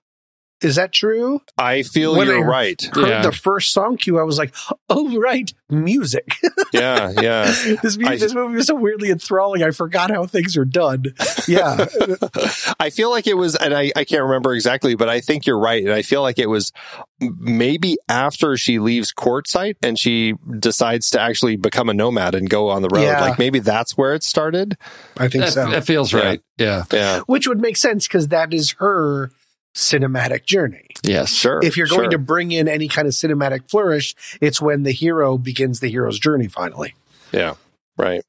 [0.65, 1.41] Is that true?
[1.59, 2.83] I feel When you're I right.
[2.95, 3.23] Heard Yeah.
[3.23, 4.55] the first song cue, I was like,
[4.89, 6.35] oh, right, music.
[6.73, 7.45] Yeah, yeah.
[7.85, 9.63] this, mu- I- this movie was so weirdly enthralling.
[9.63, 11.05] I forgot how things are done.
[11.47, 11.87] Yeah.
[12.81, 15.59] I feel like it was, and I, I can't remember exactly, but I think you're
[15.59, 15.85] right.
[15.85, 16.73] And I feel like it was
[17.21, 22.71] maybe after she leaves quartzsite and she decides to actually become a nomad and go
[22.71, 23.03] on the road.
[23.03, 23.21] Yeah.
[23.21, 24.77] Like maybe that's where it started.
[25.17, 25.71] I think that, so.
[25.71, 26.21] that feels Yeah.
[26.21, 26.41] right.
[26.59, 26.85] Yeah.
[26.93, 27.21] Yeah.
[27.27, 29.31] Which would make sense because that is her
[29.75, 30.87] cinematic journey.
[31.03, 31.31] Yes.
[31.31, 31.61] Sure.
[31.63, 32.11] If you're going sure.
[32.11, 36.19] to bring in any kind of cinematic flourish, it's when the hero begins the hero's
[36.19, 36.95] journey finally.
[37.33, 37.55] Yeah.
[37.97, 38.23] Right.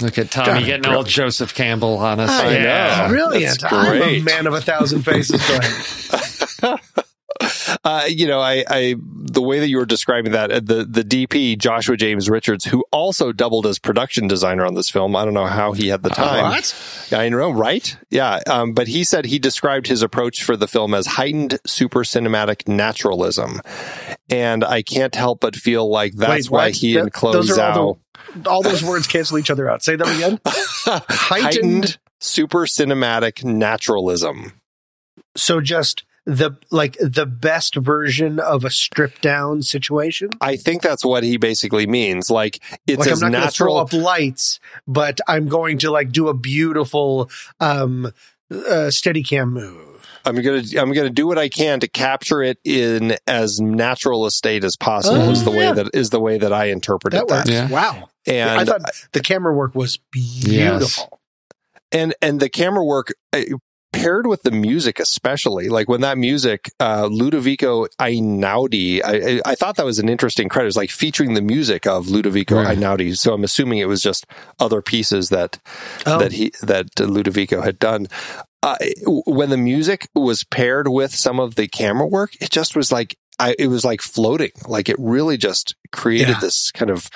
[0.00, 0.86] Look at Tommy God, getting brilliant.
[0.86, 2.30] all Joseph Campbell on us.
[2.30, 3.02] I yeah.
[3.02, 3.08] know.
[3.08, 3.64] Brilliant.
[3.72, 5.42] I'm a man of a thousand faces.
[7.40, 7.78] Go ahead.
[7.84, 11.02] Uh, you know, I, I, the way that you were describing that, uh, the, the
[11.02, 15.16] DP, Joshua James Richards, who also doubled as production designer on this film.
[15.16, 16.50] I don't know how he had the time.
[16.50, 17.08] What?
[17.12, 17.96] I know, right?
[18.10, 18.40] Yeah.
[18.46, 22.68] Um, but he said he described his approach for the film as heightened super cinematic
[22.68, 23.60] naturalism.
[24.28, 27.58] And I can't help but feel like that's Wait, why he Th- and Chloe those
[27.58, 27.98] are all
[28.34, 29.82] Zhao All those words cancel each other out.
[29.82, 30.40] Say them again.
[30.46, 31.08] Heightened.
[31.08, 34.52] heightened super cinematic naturalism.
[35.36, 40.30] So just the like the best version of a stripped down situation.
[40.40, 42.30] I think that's what he basically means.
[42.30, 43.78] Like it's like I'm as not going to throw natural.
[43.78, 48.12] up lights, but I'm going to like do a beautiful um
[48.50, 49.86] uh, steady cam move.
[50.26, 54.30] I'm gonna I'm gonna do what I can to capture it in as natural a
[54.30, 55.22] state as possible.
[55.22, 57.36] Oh, is the way that is the way that I interpreted That that.
[57.46, 57.50] works.
[57.50, 57.68] Yeah.
[57.70, 58.08] Wow.
[58.26, 61.20] And I thought the camera work was beautiful.
[61.90, 63.40] and and the camera work uh,
[63.92, 69.54] paired with the music especially like when that music uh ludovico einaudi I, I i
[69.54, 72.78] thought that was an interesting credit It's like featuring the music of ludovico Right.
[72.78, 74.26] einaudi so i'm assuming it was just
[74.58, 75.58] other pieces that
[76.06, 76.18] Oh.
[76.18, 78.06] that he that ludovico had done
[78.62, 78.76] uh,
[79.26, 83.16] when the music was paired with some of the camera work it just was like
[83.38, 86.40] I, it was like floating like it really just created Yeah.
[86.40, 87.08] this kind of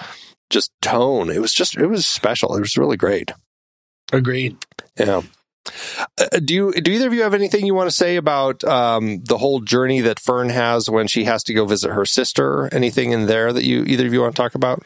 [0.51, 3.31] just tone it was just it was special it was really great
[4.13, 4.57] Agreed.
[4.99, 5.23] yeah.
[6.19, 9.23] Uh, do you do either of you have anything you want to say about um,
[9.25, 12.69] the whole journey that Fern has when she has to go visit her sister?
[12.75, 14.83] Anything in there that you either of you want to talk about?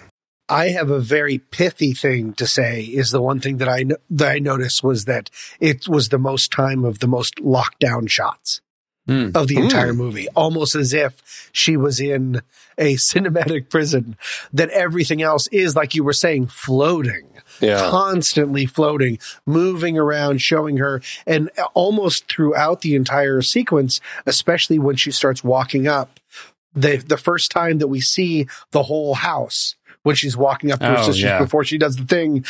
[0.49, 2.83] I have a very pithy thing to say.
[2.83, 6.51] Is the one thing that I that I noticed was that it was the most
[6.53, 8.61] time of the most lockdown shots
[9.07, 9.31] Hmm.
[9.35, 9.63] of the Hmm.
[9.63, 12.43] entire movie, almost as if she was in
[12.77, 14.17] a cinematic prison.
[14.53, 17.27] That everything else is like you were saying, floating.
[17.61, 24.97] Yeah, constantly floating, moving around, showing her, and almost throughout the entire sequence, especially when
[24.97, 26.21] she starts walking up.
[26.75, 30.87] The the first time that we see the whole house when she's walking up to
[30.87, 31.39] her Oh, sisters yeah.
[31.39, 32.45] before she does the thing,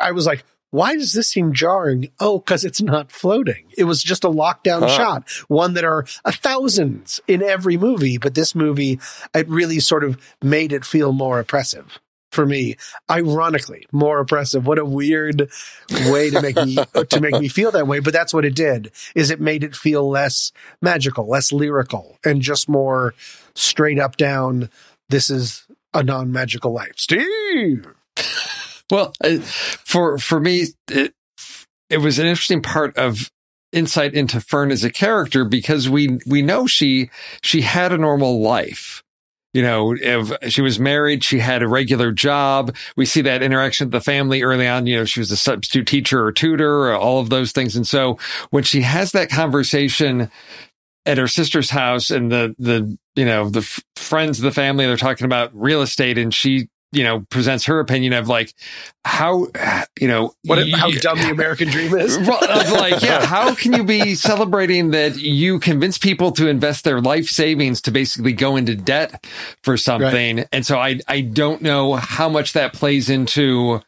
[0.00, 2.10] I was like, why does this seem jarring?
[2.18, 3.64] Oh, because it's not floating.
[3.76, 4.88] It was just a lockdown Huh.
[4.96, 8.98] shot, one that are a thousands in every movie, but this movie,
[9.34, 12.00] it really sort of made it feel more oppressive
[12.32, 12.76] for me.
[13.10, 14.66] Ironically, more oppressive.
[14.66, 15.50] What a weird
[16.06, 16.76] way to make me
[17.08, 18.00] to make me feel that way.
[18.00, 18.90] But that's what it did.
[19.14, 23.14] Is it made it feel less magical, less lyrical, and just more
[23.54, 24.70] straight up down.
[25.08, 27.86] This is a non magical life, Steve.
[28.90, 31.14] Well, uh, for for me, it
[31.88, 33.30] it was an interesting part of
[33.72, 37.10] insight into Fern as a character because we we know she
[37.42, 39.02] she had a normal life.
[39.52, 42.74] You know, if she was married, she had a regular job.
[42.96, 44.86] We see that interaction with the family early on.
[44.86, 47.76] You know, she was a substitute teacher or tutor, or all of those things.
[47.76, 48.18] And so
[48.50, 50.30] when she has that conversation
[51.04, 54.86] at her sister's house and the, the, you know, the f- friends of the family,
[54.86, 58.54] they're talking about real estate and she you know, presents her opinion of like
[59.04, 59.46] how,
[59.98, 62.16] you know, what, how dumb the American dream is.
[62.18, 67.00] of like, yeah, how can you be celebrating that you convince people to invest their
[67.00, 69.26] life savings to basically go into debt
[69.62, 70.36] for something?
[70.36, 70.48] Right.
[70.52, 73.80] And so I, I don't know how much that plays into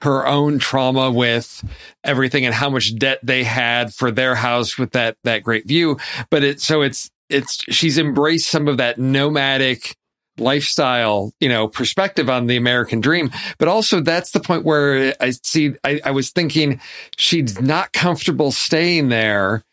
[0.00, 1.62] her own trauma with
[2.02, 5.98] everything and how much debt they had for their house with that, that great view.
[6.30, 9.96] But it, so it's, it's, she's embraced some of that nomadic,
[10.38, 13.30] lifestyle, you know, perspective on the American dream.
[13.58, 16.80] But also that's the point where I see, I, I was thinking
[17.16, 19.64] she's not comfortable staying there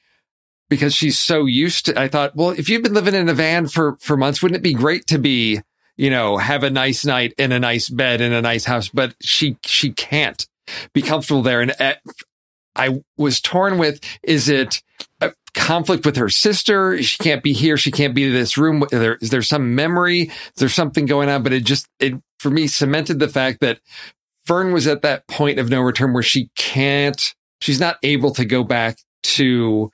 [0.69, 3.67] because she's so used to, I thought, well, if you've been living in a van
[3.67, 5.61] for, for months, wouldn't it be great to be,
[5.95, 8.89] you know, have a nice night in a nice bed in a nice house?
[8.89, 10.47] But she, she can't
[10.93, 11.61] be comfortable there.
[11.61, 11.93] And uh,
[12.75, 14.81] I was torn with, is it,
[15.55, 17.01] conflict with her sister.
[17.01, 17.77] She can't be here.
[17.77, 18.83] She can't be in this room.
[18.91, 20.23] There, is there some memory?
[20.23, 21.41] Is there something going on?
[21.41, 23.79] But it just, it, for me, cemented the fact that
[24.45, 28.45] Fern was at that point of no return where she can't, she's not able to
[28.45, 29.91] go back to,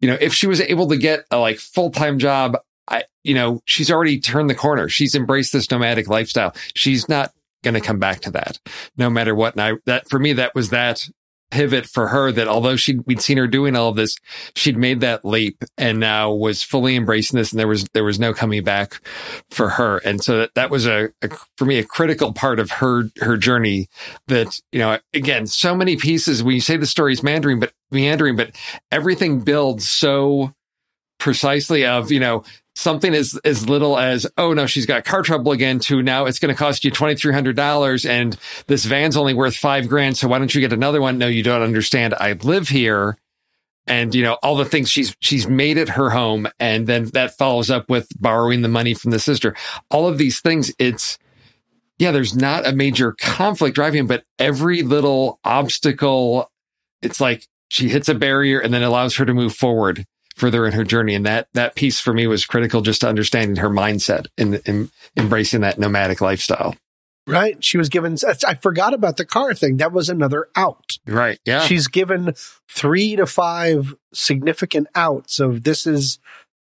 [0.00, 2.56] you know, if she was able to get a like full time job,
[2.88, 4.88] I, you know, she's already turned the corner.
[4.88, 6.54] She's embraced this nomadic lifestyle.
[6.74, 7.32] She's not
[7.62, 8.58] going to come back to that
[8.96, 9.54] no matter what.
[9.54, 11.08] And I, that for me, that was that
[11.52, 14.16] pivot for her that although she we'd seen her doing all of this,
[14.56, 18.18] she'd made that leap and now was fully embracing this, and there was there was
[18.18, 19.00] no coming back
[19.50, 19.98] for her.
[19.98, 23.36] And so that, that was a, a for me a critical part of her her
[23.36, 23.88] journey.
[24.26, 26.42] That you know, again, so many pieces.
[26.42, 28.56] When you say the story is meandering, but meandering, but
[28.90, 30.54] everything builds so
[31.18, 32.42] precisely of you know
[32.74, 36.38] something as as little as oh no she's got car trouble again to now it's
[36.38, 40.16] going to cost you twenty three hundred dollars and this van's only worth five grand
[40.16, 41.18] so why don't you get another one?
[41.18, 42.14] No, you don't understand.
[42.14, 43.18] I live here,
[43.86, 47.36] and you know all the things she's she's made it her home, and then that
[47.36, 49.54] follows up with borrowing the money from the sister.
[49.90, 51.18] All of these things, it's
[51.98, 56.50] yeah, there's not a major conflict driving, but every little obstacle,
[57.02, 60.06] it's like she hits a barrier and then allows her to move forward
[60.36, 61.14] further in her journey.
[61.14, 64.90] And that, that piece for me was critical just to understanding her mindset and, and
[65.16, 66.74] embracing that nomadic lifestyle.
[67.26, 67.62] Right.
[67.62, 68.16] She was given,
[68.46, 69.76] I forgot about the car thing.
[69.76, 70.98] That was another out.
[71.06, 71.38] Right.
[71.44, 71.60] Yeah.
[71.60, 72.34] She's given
[72.68, 76.18] three to five significant outs of this is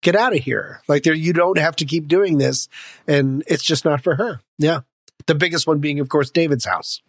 [0.01, 0.81] get out of here.
[0.87, 2.69] Like there, you don't have to keep doing this.
[3.05, 4.39] And it's just not for her.
[4.57, 4.81] Yeah.
[5.25, 7.01] The biggest one being, of course, David's house,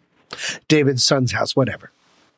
[0.67, 1.91] David's son's house, whatever.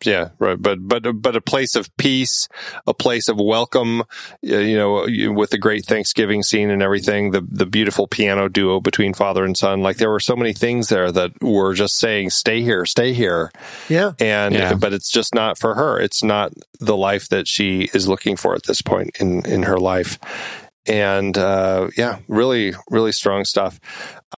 [0.06, 0.62] Yeah, right.
[0.62, 2.48] But but but a place of peace,
[2.88, 4.04] a place of welcome.
[4.42, 9.14] You know, with the great Thanksgiving scene and everything, the the beautiful piano duo between
[9.14, 9.82] father and son.
[9.82, 13.52] Like there were so many things there that were just saying, "Stay here, stay here."
[13.90, 14.14] Yeah.
[14.20, 14.74] And yeah.
[14.76, 16.00] but it's just not for her.
[16.00, 19.80] It's not the life that she is looking for at this point in in her
[19.80, 20.18] life
[20.90, 23.80] and uh, yeah, really, really strong stuff.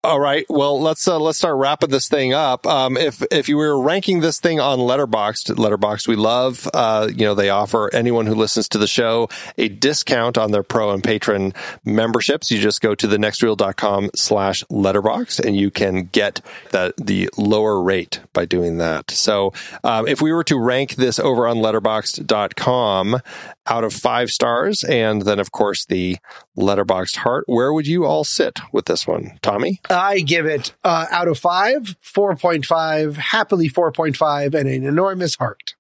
[0.06, 2.66] All right, well let's uh, let's start wrapping this thing up.
[2.66, 6.68] Um, if if you were ranking this thing on Letterboxd, Letterboxd we love.
[6.74, 10.64] Uh, you know they offer anyone who listens to the show a discount on their
[10.64, 12.50] pro and patron memberships.
[12.50, 16.40] You just go to thenextreel.com slash letterbox and you can get
[16.72, 19.12] that the lower rate by doing that.
[19.12, 19.52] So
[19.84, 23.20] um, if we were to rank this over on Letterboxd.com
[23.68, 26.18] out of five stars, and then of course the
[26.58, 29.81] Letterboxd heart, where would you all sit with this one, Tommy?
[29.90, 35.76] I give it uh, out of five, 4.5, happily 4.5, and an enormous heart.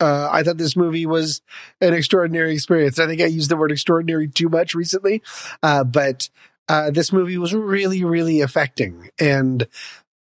[0.00, 1.42] Uh, I thought this movie was
[1.80, 2.98] an extraordinary experience.
[2.98, 5.22] I think I used the word extraordinary too much recently,
[5.62, 6.28] uh, but
[6.68, 9.68] uh, this movie was really, really affecting and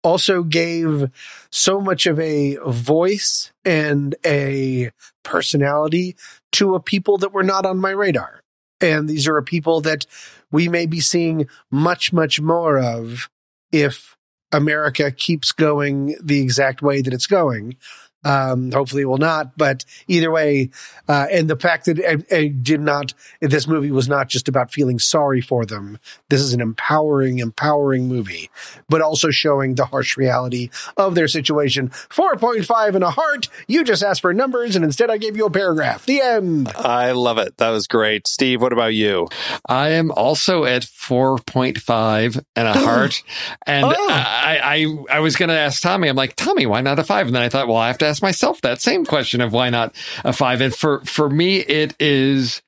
[0.03, 1.11] also gave
[1.51, 4.91] so much of a voice and a
[5.23, 6.17] personality
[6.53, 8.43] to a people that were not on my radar.
[8.81, 10.07] And these are people that
[10.53, 13.29] we may be seeing much, much more of
[13.73, 14.17] if
[14.53, 17.77] America keeps going the exact way that it's going.
[18.25, 20.71] Um, hopefully it will not, but either way,
[21.09, 24.73] uh, and the fact that I, I, did not, this movie was not just about
[24.73, 25.99] feeling sorry for them.
[26.29, 28.49] This is an empowering, empowering movie,
[28.89, 31.89] but also showing the harsh reality of their situation.
[31.89, 33.49] 4.5 and a heart.
[33.67, 36.07] You just asked for numbers and instead I gave you a paragraph.
[36.07, 36.69] The end.
[36.77, 37.57] I love it.
[37.57, 38.29] That was great.
[38.29, 39.29] Steve, what about you?
[39.67, 43.23] I am also at 4.5 and a heart.
[43.67, 44.09] and oh.
[44.11, 47.27] I, I, I was going to ask Tommy, I'm like, Tommy, why not a five?
[47.27, 49.95] And then I thought, well, I have to myself that same question of why not
[50.25, 50.61] a five.
[50.61, 52.61] And for, for me, it is,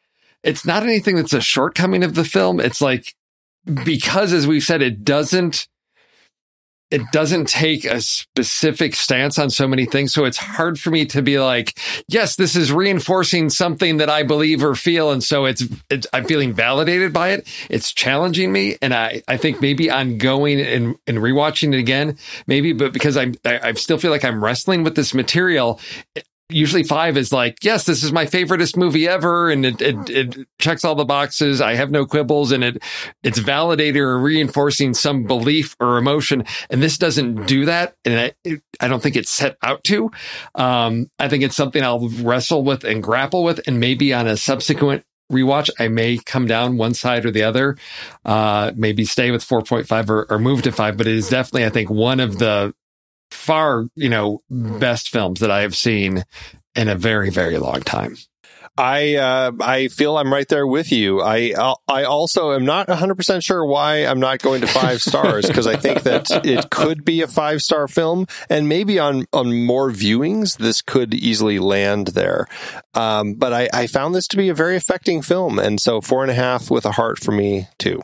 [0.43, 2.61] it's not anything that's a shortcoming of the film.
[2.61, 3.15] It's like,
[3.85, 5.67] because as we've said, it doesn't,
[6.95, 10.15] it doesn't take a specific stance on so many things.
[10.15, 11.77] So it's hard for me to be like,
[12.07, 15.11] yes, this is reinforcing something that I believe or feel.
[15.11, 17.49] And so it's, it's I'm feeling validated by it.
[17.69, 18.77] It's challenging me.
[18.81, 22.17] And I, I think maybe I'm going and, and rewatching it again,
[22.47, 25.81] maybe, but because I'm, I, I still feel like I'm wrestling with this material
[26.55, 29.51] usually five is like, yes, this is my favoriteest movie ever.
[29.51, 31.61] And it, it, it, checks all the boxes.
[31.61, 32.83] I have no quibbles and it,
[33.23, 36.45] it's validating or reinforcing some belief or emotion.
[36.71, 37.97] And this doesn't do that.
[38.05, 40.11] And I, it, I don't think it's set out to.
[40.55, 43.61] Um, I think it's something I'll wrestle with and grapple with.
[43.67, 47.77] And maybe on a subsequent rewatch, I may come down one side or the other,
[48.25, 51.71] uh, maybe stay with 4.5 or, or move to five, but it is definitely, I
[51.71, 52.75] think, one of the
[53.31, 56.25] far, you know, best films that I have seen
[56.75, 58.17] in a very, very long time.
[58.77, 61.23] I uh, I feel I'm right there with you.
[61.23, 61.55] I
[61.87, 65.69] I also am not 100 percent sure why I'm not going to five stars because
[65.69, 69.93] I think that it could be a five star film, and maybe on on more
[69.93, 72.49] viewings this could easily land there.
[72.95, 76.23] Um, but I, I found this to be a very affecting film, and so four
[76.23, 78.01] and a half with a heart for me too.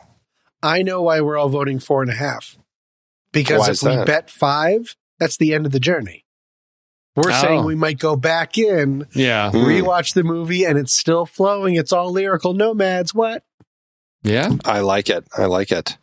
[0.62, 2.56] I know why we're all voting four and a half
[3.32, 6.24] because Why if we bet five, that's the end of the journey.
[7.16, 7.40] We're Oh.
[7.42, 9.50] saying we might go back in, Yeah.
[9.52, 11.74] rewatch the movie, and it's still flowing.
[11.76, 13.14] It's all lyrical nomads.
[13.14, 13.44] What?
[14.22, 14.50] Yeah.
[14.64, 15.24] I like it.
[15.36, 15.96] I like it.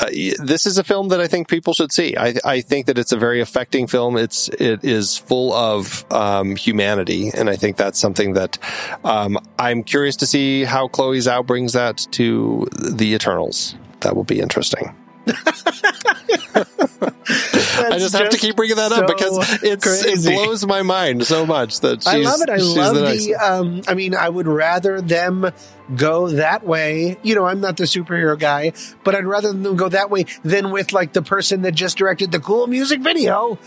[0.00, 0.06] Uh,
[0.38, 2.16] this is a film that I think people should see.
[2.16, 4.16] I, I think that it's a very affecting film.
[4.16, 8.58] It's it is full of um, humanity, and I think that's something that
[9.04, 13.74] um, I'm curious to see how Chloe Zhao brings that to the Eternals.
[14.00, 14.94] That will be interesting.
[17.80, 20.32] I just have to keep bringing that up because it's crazy.
[20.32, 22.50] it blows my mind so much that she's, I love it.
[22.50, 23.34] I love the the.
[23.36, 25.50] um, I mean, I would rather them
[25.94, 27.18] go that way.
[27.22, 28.72] You know, I'm not the superhero guy,
[29.04, 32.32] but I'd rather them go that way than with like the person that just directed
[32.32, 33.58] the cool music video,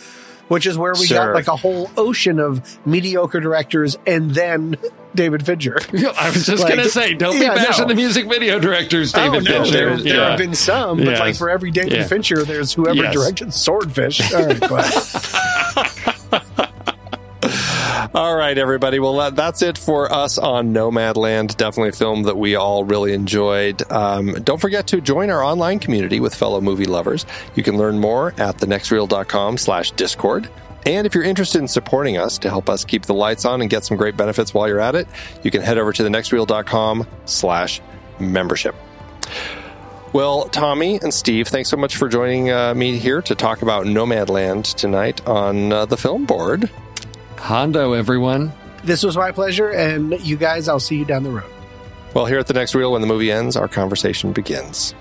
[0.52, 4.76] which is where we got like a whole ocean of mediocre directors and then
[5.16, 5.80] David Fincher.
[5.94, 7.88] I was just Like, going to say, don't yeah, be bashing no.
[7.88, 9.72] the music video directors, oh, David oh, no, Fincher.
[9.72, 10.30] There, there Yeah.
[10.32, 11.20] have been some, but Yes.
[11.22, 12.04] like for every David Yeah.
[12.06, 13.14] Fincher, there's whoever Yes.
[13.14, 14.34] directed Swordfish.
[14.34, 16.68] All right, go ahead.
[18.14, 19.00] All right, everybody.
[19.00, 21.56] Well, that, that's it for us on Nomadland.
[21.56, 23.90] Definitely a film that we all really enjoyed.
[23.90, 27.26] Um, don't forget to join our online community with fellow movie lovers.
[27.56, 30.50] You can learn more at thenextreel.com slash discord.
[30.86, 33.70] And if you're interested in supporting us to help us keep the lights on and
[33.70, 35.08] get some great benefits while you're at it,
[35.42, 37.80] you can head over to thenextreel.com slash
[38.20, 38.76] membership.
[40.12, 43.86] Well, Tommy and Steve, thanks so much for joining uh, me here to talk about
[43.86, 46.70] Nomadland tonight on uh, the film board.
[47.42, 48.54] Hondo, everyone.
[48.84, 51.52] This was my pleasure, and you guys, I'll see you down the road.
[52.14, 54.94] Well, here at the next reel, when the movie ends, our conversation begins.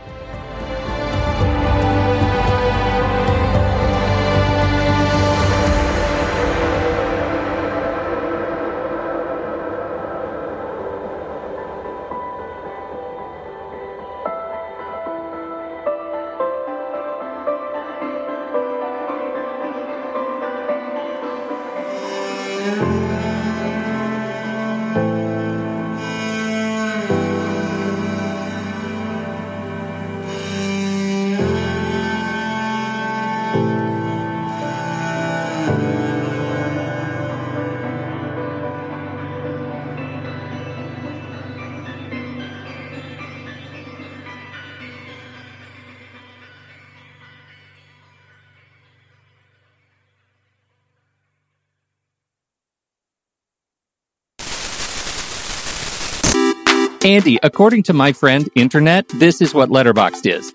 [57.11, 60.55] Andy, according to my friend Internet, this is what Letterboxd is.